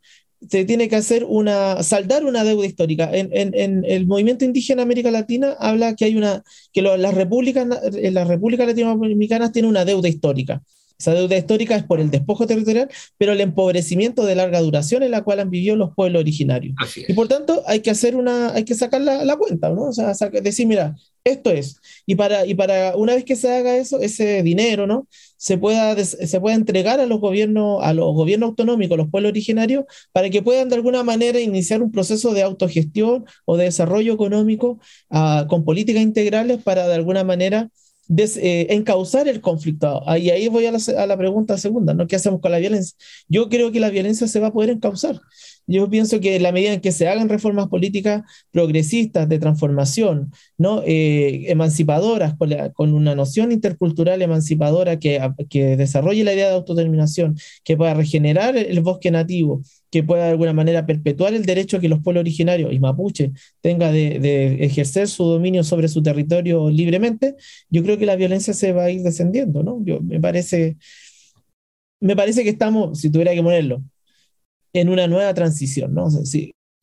se 0.49 0.65
tiene 0.65 0.87
que 0.87 0.95
hacer 0.95 1.23
una, 1.23 1.81
saldar 1.83 2.25
una 2.25 2.43
deuda 2.43 2.65
histórica. 2.65 3.09
En, 3.11 3.83
el 3.85 4.07
movimiento 4.07 4.45
indígena 4.45 4.83
América 4.83 5.11
Latina 5.11 5.55
habla 5.59 5.95
que 5.95 6.05
hay 6.05 6.15
una, 6.15 6.43
que 6.73 6.81
las 6.81 7.13
repúblicas, 7.13 7.67
las 7.67 8.27
repúblicas 8.27 8.67
latinoamericanas 8.67 9.51
tienen 9.51 9.69
una 9.69 9.85
deuda 9.85 10.07
histórica. 10.07 10.61
Esa 10.99 11.13
deuda 11.13 11.37
histórica 11.37 11.75
es 11.75 11.83
por 11.83 11.99
el 11.99 12.09
despojo 12.09 12.47
territorial, 12.47 12.89
pero 13.17 13.33
el 13.33 13.41
empobrecimiento 13.41 14.25
de 14.25 14.35
larga 14.35 14.59
duración 14.61 15.03
en 15.03 15.11
la 15.11 15.23
cual 15.23 15.39
han 15.39 15.51
vivido 15.51 15.75
los 15.75 15.93
pueblos 15.93 16.21
originarios. 16.21 16.75
Y 17.07 17.13
por 17.13 17.27
tanto, 17.27 17.61
hay 17.67 17.81
que 17.81 17.91
hacer 17.91 18.15
una, 18.15 18.53
hay 18.53 18.63
que 18.63 18.73
sacar 18.73 19.01
la, 19.01 19.23
la 19.23 19.35
cuenta, 19.35 19.69
¿no? 19.69 19.83
O 19.83 19.93
sea, 19.93 20.13
decir, 20.41 20.65
mira, 20.65 20.95
esto 21.23 21.51
es. 21.51 21.79
Y 22.05 22.15
para, 22.15 22.45
y 22.45 22.55
para 22.55 22.95
una 22.95 23.13
vez 23.13 23.25
que 23.25 23.35
se 23.35 23.51
haga 23.53 23.77
eso, 23.77 23.99
ese 23.99 24.41
dinero, 24.43 24.87
¿no? 24.87 25.07
Se 25.37 25.57
pueda, 25.57 25.95
se 26.03 26.39
pueda 26.39 26.55
entregar 26.55 26.99
a 26.99 27.05
los 27.05 27.19
gobiernos, 27.19 27.83
a 27.83 27.93
los 27.93 28.13
gobiernos 28.15 28.49
autonómicos, 28.49 28.97
los 28.97 29.09
pueblos 29.09 29.29
originarios, 29.29 29.85
para 30.11 30.29
que 30.29 30.41
puedan 30.41 30.69
de 30.69 30.75
alguna 30.75 31.03
manera 31.03 31.39
iniciar 31.39 31.83
un 31.83 31.91
proceso 31.91 32.33
de 32.33 32.43
autogestión 32.43 33.25
o 33.45 33.57
de 33.57 33.65
desarrollo 33.65 34.13
económico 34.13 34.79
ah, 35.09 35.45
con 35.47 35.63
políticas 35.63 36.01
integrales 36.01 36.63
para 36.63 36.87
de 36.87 36.95
alguna 36.95 37.23
manera 37.23 37.69
eh, 38.09 38.67
encauzar 38.69 39.27
el 39.27 39.41
conflicto. 39.41 40.03
Y 40.17 40.29
ahí 40.29 40.47
voy 40.47 40.65
a 40.65 40.71
la, 40.71 40.79
a 40.97 41.05
la, 41.05 41.17
pregunta 41.17 41.57
segunda, 41.57 41.93
¿no? 41.93 42.07
¿Qué 42.07 42.15
hacemos 42.15 42.39
con 42.41 42.51
la 42.51 42.59
violencia? 42.59 42.97
Yo 43.27 43.49
creo 43.49 43.71
que 43.71 43.79
la 43.79 43.89
violencia 43.89 44.27
se 44.27 44.39
va 44.39 44.47
a 44.47 44.53
poder 44.53 44.69
encauzar. 44.69 45.19
Yo 45.67 45.89
pienso 45.89 46.21
que 46.21 46.37
en 46.37 46.43
la 46.43 46.53
medida 46.53 46.71
en 46.71 46.79
que 46.79 46.93
se 46.93 47.09
hagan 47.09 47.27
reformas 47.27 47.67
políticas 47.67 48.23
progresistas 48.51 49.27
de 49.27 49.37
transformación, 49.37 50.31
¿no? 50.57 50.81
Eh, 50.85 51.51
emancipadoras, 51.51 52.35
con, 52.73 52.93
una 52.93 53.15
noción 53.15 53.51
intercultural 53.51 54.21
emancipadora 54.21 54.97
que, 54.97 55.19
que 55.49 55.75
desarrolle 55.75 56.23
la 56.23 56.33
idea 56.33 56.47
de 56.47 56.55
autodeterminación, 56.55 57.37
que 57.65 57.75
pueda 57.75 57.93
regenerar 57.93 58.55
el 58.55 58.79
bosque 58.79 59.11
nativo, 59.11 59.61
que 59.89 60.03
pueda 60.03 60.25
de 60.25 60.31
alguna 60.31 60.53
manera 60.53 60.85
perpetuar 60.85 61.33
el 61.33 61.45
derecho 61.45 61.79
que 61.79 61.89
los 61.89 62.01
pueblos 62.01 62.21
originarios 62.21 62.73
y 62.73 62.79
mapuche 62.79 63.31
tenga 63.61 63.91
de, 63.91 64.63
ejercer 64.63 65.07
su 65.07 65.23
dominio 65.23 65.63
sobre 65.63 65.87
su 65.87 66.03
territorio 66.03 66.69
libremente, 66.69 67.35
yo 67.69 67.83
creo 67.83 67.97
que 67.97 68.05
la 68.05 68.15
violencia 68.15 68.53
se 68.53 68.73
va 68.73 68.85
a 68.85 68.91
ir 68.91 69.01
descendiendo, 69.01 69.63
¿no? 69.63 69.81
Yo, 69.85 70.01
me 70.01 70.19
parece, 70.19 70.77
me 71.99 72.15
parece 72.15 72.43
que 72.43 72.49
estamos, 72.49 72.99
si 72.99 73.09
tuviera 73.09 73.33
que 73.33 73.43
ponerlo, 73.43 73.83
en 74.73 74.89
una 74.89 75.07
nueva 75.07 75.33
transición, 75.33 75.93
¿no? 75.93 76.09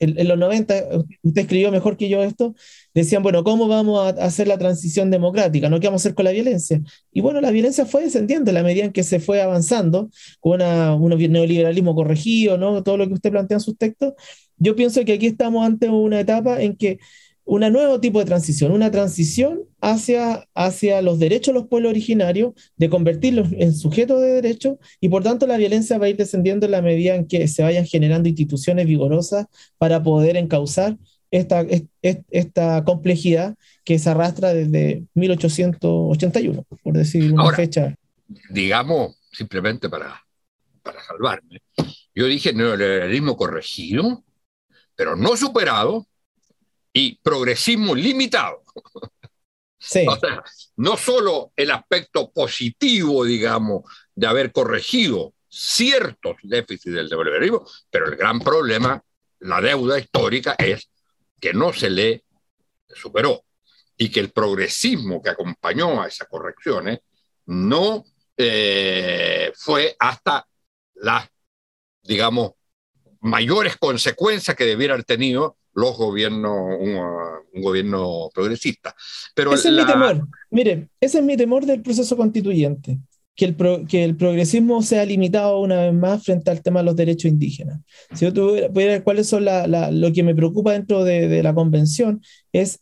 En, 0.00 0.28
los 0.28 0.38
90, 0.38 0.74
usted 1.22 1.42
escribió 1.42 1.70
mejor 1.70 1.96
que 1.96 2.09
yo 2.09 2.22
esto, 2.22 2.54
decían, 2.94 3.22
bueno, 3.22 3.44
¿cómo 3.44 3.68
vamos 3.68 4.07
a 4.07 4.24
hacer 4.24 4.48
la 4.48 4.59
transición 4.59 5.11
democrática? 5.11 5.68
¿No 5.68 5.80
qué 5.80 5.87
vamos 5.87 6.02
a 6.02 6.09
hacer 6.09 6.14
con 6.14 6.24
la 6.24 6.33
violencia? 6.33 6.80
Y 7.12 7.20
bueno, 7.20 7.40
la 7.40 7.50
violencia 7.50 7.87
fue 7.87 8.02
descendiendo 8.02 8.50
en 8.50 8.54
la 8.54 8.62
medida 8.62 8.85
en 8.85 8.92
que 8.92 9.02
se 9.02 9.20
fue 9.20 9.40
avanzando 9.40 10.11
con 10.40 10.54
una, 10.54 10.94
un 10.94 11.11
neoliberalismo 11.11 11.94
corregido, 11.94 12.59
¿no? 12.59 12.83
Todo 12.83 12.96
lo 12.96 13.07
que 13.07 13.14
usted 13.14 13.30
plantea 13.30 13.57
en 13.57 13.61
sus 13.61 13.76
textos. 13.78 14.14
Yo 14.57 14.76
pienso 14.76 15.04
que 15.04 15.14
aquí 15.14 15.26
estamos 15.26 15.66
ante 15.66 15.88
una 15.88 16.20
etapa 16.20 16.62
en 16.62 16.76
que 16.76 16.98
un 17.44 17.61
nuevo 17.72 18.00
tipo 18.00 18.18
de 18.18 18.24
transición, 18.24 18.72
una 18.72 18.90
transición 18.90 19.61
hacia, 19.80 20.48
hacia 20.54 21.02
los 21.02 21.18
derechos 21.18 21.54
de 21.54 21.61
los 21.61 21.68
pueblos 21.68 21.90
originarios, 21.90 22.54
de 22.76 22.88
convertirlos 22.88 23.48
en 23.52 23.74
sujetos 23.74 24.20
de 24.20 24.28
derechos, 24.28 24.78
y 25.00 25.09
por 25.09 25.22
tanto 25.22 25.46
la 25.46 25.59
violencia 25.59 25.98
va 25.98 26.07
a 26.07 26.09
ir 26.09 26.16
descendiendo 26.16 26.66
en 26.66 26.72
la 26.72 26.83
medida 26.83 27.14
en 27.14 27.26
que 27.26 27.46
se 27.48 27.62
vayan 27.62 27.85
generando 27.85 28.28
instituciones 28.28 28.87
vigorosas 28.87 29.46
para 29.78 30.02
poder 30.02 30.37
encauzar 30.37 30.96
esta, 31.30 31.66
esta 32.30 32.85
complejidad 32.85 33.57
que 33.85 33.98
se 33.98 34.09
arrastra 34.09 34.54
desde 34.54 35.04
1881, 35.14 36.64
por 36.83 36.94
decir 36.94 37.33
una 37.33 37.52
fecha. 37.52 37.94
Digamos, 38.50 39.16
simplemente 39.33 39.90
para, 39.90 40.24
para 40.83 41.02
salvarme, 41.02 41.61
yo 42.14 42.26
dije 42.26 42.52
neoliberalismo 42.52 43.37
corregido, 43.37 44.24
pero 44.94 45.16
no 45.16 45.37
superado, 45.37 46.07
y 46.94 47.16
progresismo 47.16 47.94
limitado. 47.94 48.62
Sí. 49.78 50.07
O 50.09 50.16
sea, 50.16 50.42
no 50.76 50.96
solo 50.96 51.52
el 51.57 51.70
aspecto 51.70 52.30
positivo, 52.33 53.22
digamos, 53.22 53.83
de 54.14 54.26
haber 54.26 54.50
corregido 54.50 55.35
ciertos 55.46 56.37
déficits 56.42 56.94
del 56.94 57.09
neoliberalismo, 57.09 57.66
pero 57.90 58.07
el 58.07 58.16
gran 58.16 58.40
problema, 58.40 59.02
la 59.40 59.61
deuda 59.61 59.98
histórica, 59.98 60.57
es 60.59 60.88
que 61.38 61.52
no 61.52 61.74
se 61.74 61.90
le 61.90 62.24
superó 62.88 63.44
y 63.96 64.11
que 64.11 64.20
el 64.20 64.33
progresismo 64.33 65.22
que 65.22 65.30
acompañó 65.30 66.02
a 66.02 66.09
esas 66.09 66.28
correcciones 66.28 67.00
no 67.46 68.04
eh, 68.37 69.52
fue 69.54 69.94
hasta 69.98 70.46
las, 70.94 71.29
digamos, 72.02 72.52
mayores 73.25 73.77
consecuencias 73.79 74.54
que 74.54 74.66
debiera 74.66 74.94
haber 74.94 75.04
tenido 75.04 75.56
los 75.72 75.96
gobiernos, 75.96 76.77
un, 76.79 77.62
gobierno 77.62 78.29
progresista. 78.35 78.94
Pero 79.35 79.54
ese 79.54 79.70
es 79.70 79.75
mi 79.75 79.87
temor. 79.87 80.29
Mire, 80.50 80.88
ese 81.00 81.18
es 81.18 81.25
mi 81.25 81.37
temor 81.37 81.64
del 81.64 81.83
proceso 81.83 82.16
constituyente, 82.16 82.98
que 83.35 83.46
el, 83.46 83.87
que 83.88 84.04
el 84.04 84.16
progresismo 84.16 84.83
sea 84.83 85.04
limitado 85.06 85.58
una 85.60 85.83
vez 85.83 85.94
más 85.94 86.22
frente 86.22 86.50
al 86.50 86.62
tema 86.62 86.81
de 86.81 86.87
los 86.87 86.96
derechos 86.96 87.31
indígenas. 87.31 87.81
Si 88.12 88.27
yo 88.27 88.33
tuviera, 88.33 88.68
ver 88.68 89.02
cuáles 89.02 89.27
son 89.27 89.46
la, 89.46 89.90
lo 89.90 90.12
que 90.12 90.22
me 90.22 90.35
preocupa 90.35 90.72
dentro 90.72 91.02
de, 91.02 91.27
de 91.27 91.42
la 91.42 91.54
convención, 91.54 92.22
es 92.52 92.81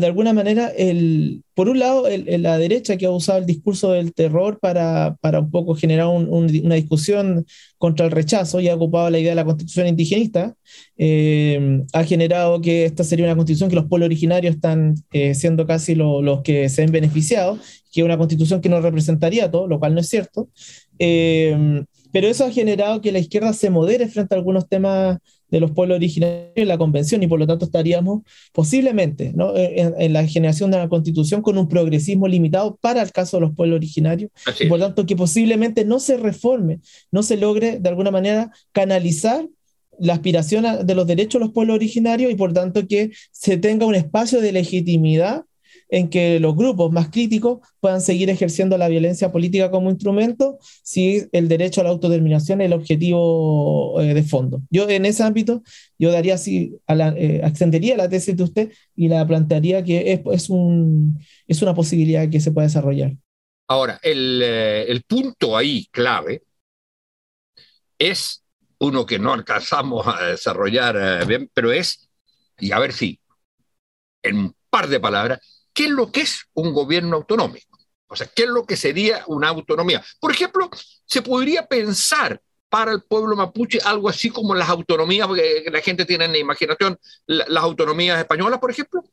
de 0.00 0.06
alguna 0.06 0.32
manera, 0.32 0.68
el, 0.68 1.42
por 1.54 1.68
un 1.68 1.78
lado, 1.78 2.06
la 2.08 2.58
derecha 2.58 2.96
que 2.96 3.06
ha 3.06 3.10
usado 3.10 3.38
el 3.38 3.46
discurso 3.46 3.92
del 3.92 4.12
terror 4.12 4.58
para, 4.60 5.16
para 5.20 5.40
un 5.40 5.50
poco 5.50 5.74
generar 5.74 6.08
una 6.08 6.74
discusión 6.74 7.46
contra 7.78 8.06
el 8.06 8.12
rechazo 8.12 8.60
y 8.60 8.68
ha 8.68 8.74
ocupado 8.74 9.10
la 9.10 9.18
idea 9.18 9.32
de 9.32 9.36
la 9.36 9.44
constitución 9.44 9.86
indigenista, 9.86 10.54
eh, 10.96 11.82
ha 11.92 12.04
generado 12.04 12.60
que 12.60 12.84
esta 12.84 13.04
sería 13.04 13.26
una 13.26 13.36
constitución 13.36 13.70
que 13.70 13.76
los 13.76 13.86
pueblos 13.86 14.06
originarios 14.06 14.54
están 14.54 14.94
eh, 15.12 15.34
siendo 15.34 15.66
casi 15.66 15.94
los 15.94 16.42
que 16.42 16.68
se 16.68 16.82
ven 16.82 16.92
beneficiados, 16.92 17.58
que 17.92 18.00
es 18.00 18.04
una 18.04 18.18
constitución 18.18 18.60
que 18.60 18.68
no 18.68 18.80
representaría 18.80 19.50
todo, 19.50 19.66
lo 19.66 19.78
cual 19.78 19.94
no 19.94 20.00
es 20.00 20.08
cierto. 20.08 20.48
Eh, 20.98 21.84
pero 22.16 22.28
eso 22.28 22.46
ha 22.46 22.50
generado 22.50 23.02
que 23.02 23.12
la 23.12 23.18
izquierda 23.18 23.52
se 23.52 23.68
modere 23.68 24.08
frente 24.08 24.34
a 24.34 24.38
algunos 24.38 24.66
temas 24.66 25.18
de 25.50 25.60
los 25.60 25.72
pueblos 25.72 25.96
originarios 25.96 26.50
en 26.54 26.66
la 26.66 26.78
convención 26.78 27.22
y 27.22 27.26
por 27.26 27.38
lo 27.38 27.46
tanto 27.46 27.66
estaríamos 27.66 28.22
posiblemente 28.54 29.34
en, 29.36 30.12
la 30.14 30.26
generación 30.26 30.70
de 30.70 30.78
una 30.78 30.88
constitución 30.88 31.42
con 31.42 31.58
un 31.58 31.68
progresismo 31.68 32.26
limitado 32.26 32.78
para 32.80 33.02
el 33.02 33.12
caso 33.12 33.36
de 33.36 33.42
los 33.42 33.54
pueblos 33.54 33.76
originarios 33.76 34.30
y 34.58 34.66
por 34.66 34.78
lo 34.78 34.86
tanto 34.86 35.04
que 35.04 35.14
posiblemente 35.14 35.84
no 35.84 36.00
se 36.00 36.16
reforme, 36.16 36.80
no 37.12 37.22
se 37.22 37.36
logre 37.36 37.80
de 37.80 37.88
alguna 37.90 38.10
manera 38.10 38.50
canalizar 38.72 39.46
la 39.98 40.14
aspiración 40.14 40.86
de 40.86 40.94
los 40.94 41.06
derechos 41.06 41.38
de 41.38 41.44
los 41.44 41.52
pueblos 41.52 41.74
originarios 41.74 42.32
y 42.32 42.34
por 42.34 42.54
tanto 42.54 42.88
que 42.88 43.10
se 43.30 43.58
tenga 43.58 43.84
un 43.84 43.94
espacio 43.94 44.40
de 44.40 44.52
legitimidad 44.52 45.44
en 45.88 46.08
que 46.08 46.40
los 46.40 46.56
grupos 46.56 46.92
más 46.92 47.10
críticos 47.10 47.60
puedan 47.80 48.00
seguir 48.00 48.30
ejerciendo 48.30 48.76
la 48.76 48.88
violencia 48.88 49.30
política 49.30 49.70
como 49.70 49.90
instrumento 49.90 50.58
si 50.82 51.26
el 51.32 51.48
derecho 51.48 51.80
a 51.80 51.84
la 51.84 51.90
autodeterminación 51.90 52.60
es 52.60 52.66
el 52.66 52.72
objetivo 52.72 54.00
eh, 54.00 54.14
de 54.14 54.22
fondo. 54.22 54.62
Yo 54.70 54.88
en 54.88 55.06
ese 55.06 55.22
ámbito, 55.22 55.62
yo 55.98 56.10
daría 56.10 56.34
así, 56.34 56.76
a 56.86 56.94
la, 56.94 57.08
eh, 57.10 57.40
extendería 57.44 57.96
la 57.96 58.08
tesis 58.08 58.36
de 58.36 58.42
usted 58.42 58.72
y 58.94 59.08
la 59.08 59.26
plantearía 59.26 59.84
que 59.84 60.12
es, 60.12 60.20
es, 60.32 60.50
un, 60.50 61.20
es 61.46 61.62
una 61.62 61.74
posibilidad 61.74 62.28
que 62.28 62.40
se 62.40 62.50
pueda 62.50 62.66
desarrollar. 62.66 63.12
Ahora, 63.68 63.98
el, 64.02 64.40
eh, 64.42 64.84
el 64.88 65.02
punto 65.02 65.56
ahí 65.56 65.86
clave 65.90 66.42
es 67.98 68.42
uno 68.78 69.06
que 69.06 69.18
no 69.18 69.32
alcanzamos 69.32 70.06
a 70.06 70.26
desarrollar 70.26 71.26
bien, 71.26 71.50
pero 71.54 71.72
es, 71.72 72.10
y 72.58 72.72
a 72.72 72.78
ver 72.78 72.92
si, 72.92 73.18
en 74.22 74.36
un 74.36 74.56
par 74.68 74.88
de 74.88 75.00
palabras, 75.00 75.55
¿Qué 75.76 75.84
es 75.84 75.90
lo 75.90 76.10
que 76.10 76.22
es 76.22 76.46
un 76.54 76.72
gobierno 76.72 77.16
autonómico? 77.16 77.78
O 78.06 78.16
sea, 78.16 78.26
¿qué 78.34 78.44
es 78.44 78.48
lo 78.48 78.64
que 78.64 78.76
sería 78.76 79.22
una 79.26 79.48
autonomía? 79.48 80.02
Por 80.18 80.32
ejemplo, 80.32 80.70
se 81.04 81.20
podría 81.20 81.66
pensar 81.66 82.40
para 82.70 82.92
el 82.92 83.02
pueblo 83.02 83.36
mapuche 83.36 83.78
algo 83.84 84.08
así 84.08 84.30
como 84.30 84.54
las 84.54 84.70
autonomías, 84.70 85.28
que 85.28 85.70
la 85.70 85.82
gente 85.82 86.06
tiene 86.06 86.24
en 86.24 86.32
la 86.32 86.38
imaginación, 86.38 86.98
las 87.26 87.62
autonomías 87.62 88.18
españolas, 88.18 88.58
por 88.58 88.70
ejemplo. 88.70 89.04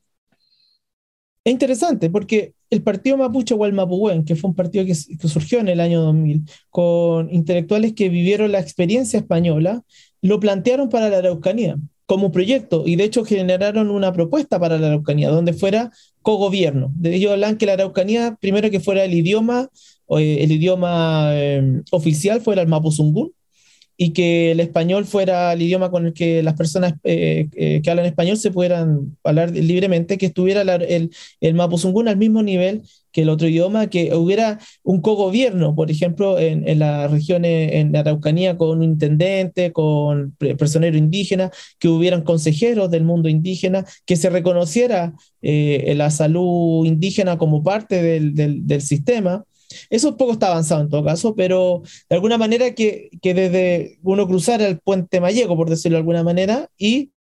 Es 1.44 1.52
interesante 1.52 2.10
porque 2.10 2.54
el 2.70 2.82
partido 2.82 3.18
mapuche 3.18 3.54
o 3.54 3.66
el 3.66 4.24
que 4.24 4.38
fue 4.38 4.50
un 4.50 4.56
partido 4.56 4.86
que, 4.86 4.94
que, 4.94 5.28
surgió 5.28 5.60
en 5.60 5.68
el 5.68 5.82
año 5.82 6.00
2000, 6.00 6.44
con 6.70 7.30
intelectuales 7.30 7.92
que 7.94 8.08
vivieron 8.08 8.54
la 8.54 8.62
experiencia 8.62 9.20
española, 9.20 9.84
lo 10.22 10.40
plantearon 10.40 10.88
para 10.88 11.10
la 11.10 11.18
Araucanía 11.18 11.76
como 12.06 12.32
proyecto 12.32 12.84
y 12.86 12.96
de 12.96 13.06
hecho 13.06 13.24
generaron 13.26 13.90
una 13.90 14.12
propuesta 14.12 14.60
para 14.60 14.78
la 14.78 14.88
Araucanía 14.88 15.30
donde 15.30 15.54
fuera 15.54 15.92
cogobierno. 16.22 16.92
De 16.96 17.16
ellos 17.16 17.32
hablan 17.32 17.58
que 17.58 17.66
la 17.66 17.74
Araucanía, 17.74 18.38
primero 18.40 18.70
que 18.70 18.80
fuera 18.80 19.04
el 19.04 19.14
idioma, 19.14 19.70
eh, 20.18 20.38
el 20.42 20.52
idioma 20.52 21.30
eh, 21.34 21.82
oficial 21.92 22.42
fuera 22.42 22.62
el 22.62 22.68
mapuzungún 22.68 23.34
y 23.98 24.12
que 24.12 24.52
el 24.52 24.60
español 24.60 25.06
fuera 25.06 25.54
el 25.54 25.62
idioma 25.62 25.92
con 25.92 26.08
el 26.08 26.14
que 26.14 26.44
las 26.44 26.56
personas 26.56 26.94
eh, 27.04 27.48
que 27.54 27.90
hablan 27.90 28.06
español 28.06 28.38
se 28.38 28.52
pudieran 28.52 29.18
hablar 29.24 29.52
libremente, 29.52 30.18
que 30.18 30.28
estuviera 30.28 30.62
el, 30.62 31.12
el 31.42 31.54
mapuzungún 31.54 32.08
al 32.08 32.18
mismo 32.18 32.42
nivel 32.44 32.84
que 33.14 33.22
el 33.22 33.30
otro 33.30 33.48
idioma, 33.48 33.88
que 33.88 34.14
hubiera 34.16 34.60
un 34.82 35.00
cogobierno, 35.00 35.76
por 35.76 35.92
ejemplo, 35.92 36.40
en, 36.40 36.68
en 36.68 36.80
las 36.80 37.10
regiones, 37.10 37.74
en 37.74 37.92
la 37.94 38.00
Araucanía, 38.00 38.58
con 38.58 38.80
un 38.80 38.84
intendente, 38.84 39.72
con 39.72 40.36
personero 40.58 40.98
indígena, 40.98 41.52
que 41.80 41.88
hubieran 41.88 42.24
consejeros 42.24 42.90
del 42.90 43.04
mundo 43.04 43.30
indígena, 43.30 43.86
que 44.06 44.16
se 44.16 44.32
reconociera 44.32 45.14
eh, 45.44 45.94
la 45.96 46.10
salud 46.10 46.86
indígena 46.86 47.38
como 47.38 47.64
parte 47.64 48.02
del, 48.02 48.34
del, 48.34 48.66
del 48.66 48.82
sistema. 48.82 49.46
Eso 49.90 50.10
un 50.10 50.18
poco 50.18 50.34
está 50.34 50.48
avanzado 50.48 50.82
en 50.82 50.90
todo 50.90 51.04
caso, 51.04 51.36
pero 51.36 51.82
de 52.10 52.16
alguna 52.16 52.38
manera 52.38 52.74
que, 52.74 53.10
que 53.22 53.34
desde 53.34 54.00
uno 54.04 54.28
cruzara 54.28 54.68
el 54.68 54.80
puente 54.80 55.22
Mallego, 55.22 55.56
por 55.56 55.70
decirlo 55.70 55.96
de 55.96 56.00
alguna 56.02 56.24
manera, 56.24 56.70
y 56.78 57.12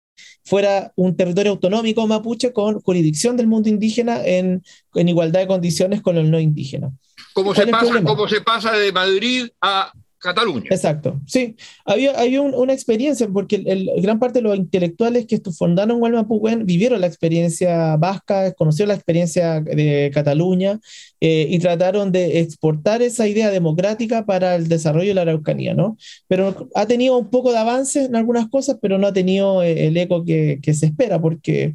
fuera 0.44 0.92
un 0.96 1.16
territorio 1.16 1.52
autonómico 1.52 2.06
mapuche 2.06 2.52
con 2.52 2.80
jurisdicción 2.80 3.36
del 3.36 3.46
mundo 3.46 3.68
indígena 3.68 4.24
en, 4.24 4.62
en 4.94 5.08
igualdad 5.08 5.40
de 5.40 5.46
condiciones 5.46 6.02
con 6.02 6.16
el 6.16 6.30
no 6.30 6.40
indígena. 6.40 6.90
¿Cómo 7.32 7.54
se, 7.54 7.66
pasa, 7.66 8.02
¿Cómo 8.02 8.28
se 8.28 8.40
pasa 8.40 8.72
de 8.72 8.92
Madrid 8.92 9.48
a 9.60 9.92
Cataluña. 10.22 10.66
Exacto, 10.70 11.20
sí. 11.26 11.56
Había, 11.84 12.42
una 12.42 12.72
experiencia, 12.72 13.26
porque 13.26 13.56
el, 13.66 13.90
gran 14.00 14.20
parte 14.20 14.38
de 14.38 14.44
los 14.44 14.56
intelectuales 14.56 15.26
que 15.26 15.40
fundaron 15.50 16.00
Huelma-Puguen 16.00 16.64
vivieron 16.64 17.00
la 17.00 17.08
experiencia 17.08 17.96
vasca, 17.96 18.52
conocieron 18.52 18.88
la 18.88 18.94
experiencia 18.94 19.60
de 19.60 20.12
Cataluña 20.14 20.78
eh, 21.20 21.48
y 21.50 21.58
trataron 21.58 22.12
de 22.12 22.38
exportar 22.38 23.02
esa 23.02 23.26
idea 23.26 23.50
democrática 23.50 24.24
para 24.24 24.54
el 24.54 24.68
desarrollo 24.68 25.08
de 25.08 25.14
la 25.14 25.22
Araucanía, 25.22 25.74
¿no? 25.74 25.96
Pero 26.28 26.68
ha 26.76 26.86
tenido 26.86 27.18
un 27.18 27.28
poco 27.28 27.50
de 27.50 27.58
avance 27.58 28.04
en 28.04 28.14
algunas 28.14 28.48
cosas, 28.48 28.76
pero 28.80 28.98
no 28.98 29.08
ha 29.08 29.12
tenido 29.12 29.64
eh, 29.64 29.88
el 29.88 29.96
eco 29.96 30.24
que, 30.24 30.60
se 30.72 30.86
espera, 30.86 31.20
porque 31.20 31.74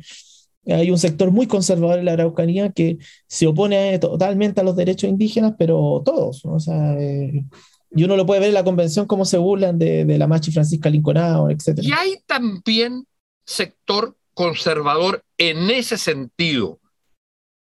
hay 0.65 0.89
un 0.89 0.97
sector 0.97 1.31
muy 1.31 1.47
conservador 1.47 1.99
en 1.99 2.05
la 2.05 2.13
Araucanía 2.13 2.71
que 2.71 2.97
se 3.27 3.45
opone 3.45 3.99
totalmente 3.99 4.61
a 4.61 4.63
los 4.63 4.77
derechos 4.77 5.09
indígenas, 5.09 5.53
pero 5.57 6.01
todos, 6.05 6.45
o 6.45 6.59
sea, 6.61 6.97
eh, 6.97 7.43
y 7.91 8.03
uno 8.03 8.17
lo 8.17 8.25
puede 8.25 8.41
ver 8.41 8.49
en 8.49 8.55
la 8.55 8.63
convención 8.63 9.05
cómo 9.05 9.25
se 9.25 9.37
burlan 9.37 9.79
de, 9.79 10.05
la 10.17 10.27
Machi 10.27 10.51
Francisca 10.51 10.89
Lincolnao, 10.89 11.49
etc. 11.49 11.79
Y 11.81 11.91
hay 11.91 12.17
también 12.25 13.05
sector 13.45 14.17
conservador 14.33 15.23
en 15.37 15.69
ese 15.69 15.97
sentido 15.97 16.79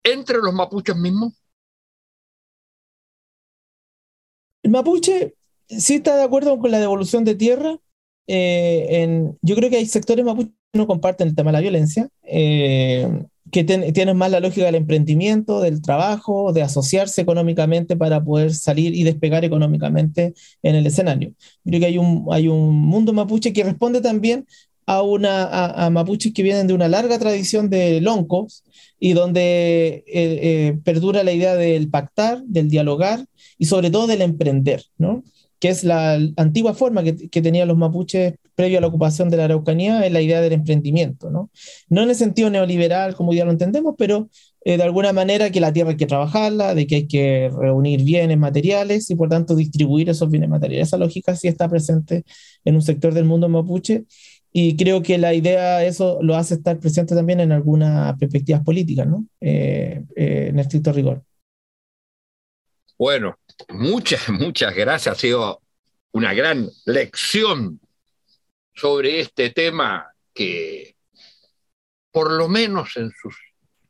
entre 0.05 0.39
los 0.39 0.55
mapuches 0.55 0.97
mismos. 0.97 1.35
El 4.63 4.71
mapuche 4.71 5.35
sí 5.69 5.95
está 5.95 6.17
de 6.17 6.23
acuerdo 6.23 6.59
con 6.59 6.71
la 6.71 6.79
devolución 6.79 7.25
de 7.25 7.35
tierra. 7.35 7.79
Eh, 8.29 8.87
en, 9.03 9.39
yo 9.43 9.57
creo 9.57 9.69
que 9.69 9.77
hay 9.77 9.87
sectores 9.87 10.25
mapuches 10.25 10.53
que 10.73 10.79
no 10.79 10.87
comparten 10.87 11.29
el 11.29 11.35
tema 11.35 11.51
de 11.51 11.53
la 11.53 11.61
violencia. 11.61 12.09
Eh, 12.23 13.27
que 13.51 13.65
tienen 13.65 14.17
más 14.17 14.31
la 14.31 14.41
lógica 14.41 14.67
del 14.67 14.77
emprendimiento, 14.77 15.61
del 15.61 15.83
trabajo, 15.83 16.53
de 16.53 16.63
asociarse 16.63 17.21
económicamente 17.21 17.97
para 17.97 18.23
poder 18.23 18.55
salir 18.55 18.95
y 18.95 19.03
despegar 19.03 19.45
económicamente 19.45 20.35
en 20.63 20.77
el 20.77 20.87
escenario. 20.87 21.35
Creo 21.65 21.81
que 21.81 21.87
hay 21.87 21.99
un, 21.99 22.27
hay 22.31 22.49
un 22.49 22.75
mundo 22.75 23.13
mapuche 23.13 23.53
que 23.53 23.65
responde 23.65 24.01
también 24.01 24.47
a, 24.87 25.03
una, 25.03 25.47
a, 25.69 25.91
mapuches 25.91 26.33
que 26.33 26.43
vienen 26.43 26.67
de 26.67 26.75
una 26.75 26.89
larga 26.89 27.19
tradición 27.19 27.69
de 27.69 28.01
loncos 28.01 28.65
y 28.99 29.13
donde 29.15 30.05
eh, 30.05 30.05
eh, 30.07 30.79
perdura 30.85 31.25
la 31.25 31.33
idea 31.33 31.57
del 31.57 31.89
pactar, 31.89 32.43
del 32.45 32.69
dialogar 32.69 33.25
y 33.59 33.67
sobre 33.67 33.91
todo 33.91 34.07
del 34.07 34.23
emprender, 34.23 34.85
¿no? 34.99 35.25
Que 35.63 35.69
es 35.69 35.85
la 35.85 36.19
antigua 36.39 36.75
forma 36.75 37.05
que, 37.05 37.41
tenían 37.41 37.69
los 37.69 37.77
mapuches 37.77 38.35
previo 38.57 38.79
a 38.79 38.81
la 38.81 38.89
ocupación 38.89 39.31
de 39.31 39.37
la 39.37 39.45
Araucanía, 39.45 40.05
es 40.05 40.11
la 40.11 40.21
idea 40.21 40.41
del 40.41 40.55
emprendimiento, 40.55 41.31
¿no? 41.31 41.51
No 41.89 42.03
en 42.03 42.11
el 42.11 42.17
sentido 42.17 42.51
neoliberal, 42.51 43.15
como 43.15 43.33
ya 43.33 43.45
lo 43.45 43.53
entendemos, 43.53 43.95
pero 43.97 44.29
eh, 44.65 44.77
de 44.77 44.83
alguna 44.83 45.13
manera 45.13 45.51
que 45.51 45.61
la 45.61 45.73
tierra 45.73 45.91
hay 45.91 45.97
que 45.97 46.07
trabajarla, 46.07 46.75
de 46.75 46.89
que 46.89 46.95
hay 46.97 47.07
que 47.07 47.49
reunir 47.57 48.03
bienes 48.03 48.39
materiales 48.39 49.09
y 49.09 49.15
por 49.15 49.29
tanto 49.29 49.55
distribuir 49.55 50.11
esos 50.11 50.29
bienes 50.29 50.51
materiales. 50.51 50.89
Esa 50.89 50.97
lógica 50.97 51.37
sí 51.37 51.47
está 51.47 51.69
presente 51.69 52.25
en 52.65 52.75
un 52.75 52.83
sector 52.83 53.15
del 53.15 53.27
mundo 53.27 53.49
mapuche 53.49 54.07
y 54.53 54.75
creo 54.75 55.01
que 55.01 55.17
la 55.17 55.33
idea, 55.33 55.85
eso 55.85 56.19
lo 56.23 56.35
hace 56.35 56.55
estar 56.55 56.81
presente 56.81 57.15
también 57.15 57.39
en 57.39 57.53
algunas 57.53 58.19
perspectivas 58.19 58.65
políticas, 58.65 59.07
¿no? 59.07 59.27
Eh, 59.41 60.03
eh, 60.17 60.47
en 60.49 60.59
estricto 60.59 60.93
rigor. 60.93 61.23
Bueno, 62.99 63.37
muchas, 63.69 64.29
muchas 64.29 64.75
gracias. 64.75 65.17
Ha 65.17 65.19
sido 65.19 65.63
una 66.13 66.35
gran 66.35 66.69
lección 66.87 67.81
sobre 68.75 69.21
este 69.21 69.51
tema 69.51 70.13
que, 70.35 70.97
por 72.11 72.33
lo 72.33 72.49
menos 72.49 72.97
en 72.97 73.11
sus 73.11 73.37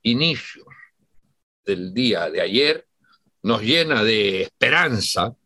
inicios 0.03 0.67
del 1.65 1.95
día 1.95 2.31
de 2.31 2.41
ayer, 2.41 2.87
nos 3.43 3.63
llena 3.63 4.03
de 4.05 4.43
esperanza, 4.43 5.37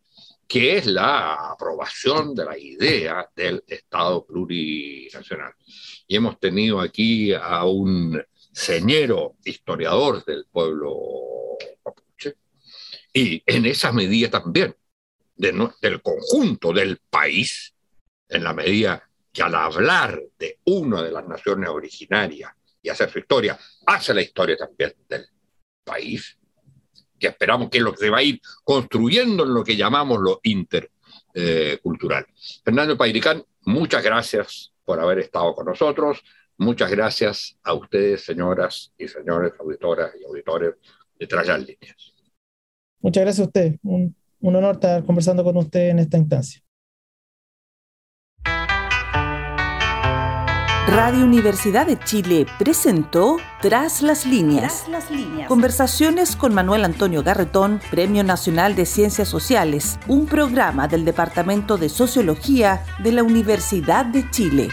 que 0.47 0.77
es 0.77 0.85
la 0.85 1.51
aprobación 1.51 2.33
de 2.33 2.45
la 2.45 2.57
idea 2.57 3.29
del 3.35 3.63
Estado 3.67 4.25
plurinacional. 4.25 5.53
Y 6.07 6.15
hemos 6.15 6.39
tenido 6.39 6.79
aquí 6.79 7.33
a 7.33 7.65
un 7.65 8.23
señero 8.51 9.35
historiador 9.43 10.23
del 10.25 10.45
pueblo 10.51 11.57
y 13.17 13.41
en 13.47 13.65
esa 13.65 13.91
medida 13.91 14.29
también 14.29 14.75
del 15.35 16.01
conjunto 16.03 16.71
del 16.71 16.99
país, 17.09 17.73
en 18.29 18.43
la 18.43 18.53
medida 18.53 19.09
que 19.31 19.41
al 19.41 19.55
hablar 19.55 20.21
de 20.37 20.59
una 20.65 21.01
de 21.01 21.11
las 21.11 21.27
naciones 21.27 21.67
originarias 21.67 22.51
y 22.79 22.89
hacer 22.89 23.09
su 23.09 23.17
historia, 23.17 23.57
hace 23.87 24.13
la 24.13 24.21
historia 24.21 24.55
también 24.55 24.93
del 25.09 25.25
país, 25.83 26.37
que 27.19 27.27
esperamos 27.29 27.71
que 27.71 27.79
lo 27.79 27.91
que 27.91 27.97
se 27.97 28.11
va 28.11 28.19
a 28.19 28.23
ir 28.23 28.39
construyendo 28.63 29.45
en 29.45 29.53
lo 29.55 29.63
que 29.63 29.75
llamamos 29.75 30.19
lo 30.19 30.39
intercultural. 30.43 32.27
Fernando 32.63 32.95
Pairicán, 32.95 33.43
muchas 33.61 34.03
gracias 34.03 34.71
por 34.85 34.99
haber 34.99 35.19
estado 35.19 35.55
con 35.55 35.65
nosotros. 35.65 36.23
Muchas 36.57 36.91
gracias 36.91 37.57
a 37.63 37.73
ustedes, 37.73 38.23
señoras 38.23 38.93
y 38.95 39.07
señores, 39.07 39.53
auditoras 39.59 40.11
y 40.21 40.23
auditores 40.23 40.75
de 41.17 41.25
Tras 41.25 41.47
Líneas. 41.47 42.16
Muchas 43.01 43.23
gracias 43.23 43.45
a 43.45 43.47
usted. 43.47 43.75
Un, 43.83 44.15
un 44.39 44.55
honor 44.55 44.75
estar 44.75 45.03
conversando 45.05 45.43
con 45.43 45.57
usted 45.57 45.89
en 45.89 45.99
esta 45.99 46.17
instancia. 46.17 46.61
Radio 50.87 51.25
Universidad 51.25 51.85
de 51.85 51.99
Chile 51.99 52.45
presentó 52.57 53.37
Tras 53.61 54.01
las 54.01 54.25
líneas. 54.25 54.85
Conversaciones 55.49 56.37
con 56.37 56.53
Manuel 56.53 56.85
Antonio 56.85 57.23
Garretón, 57.23 57.81
Premio 57.91 58.23
Nacional 58.23 58.73
de 58.73 58.85
Ciencias 58.85 59.27
Sociales, 59.27 59.99
un 60.07 60.27
programa 60.27 60.87
del 60.87 61.03
Departamento 61.03 61.77
de 61.77 61.89
Sociología 61.89 62.85
de 63.03 63.11
la 63.11 63.23
Universidad 63.23 64.05
de 64.05 64.31
Chile. 64.31 64.69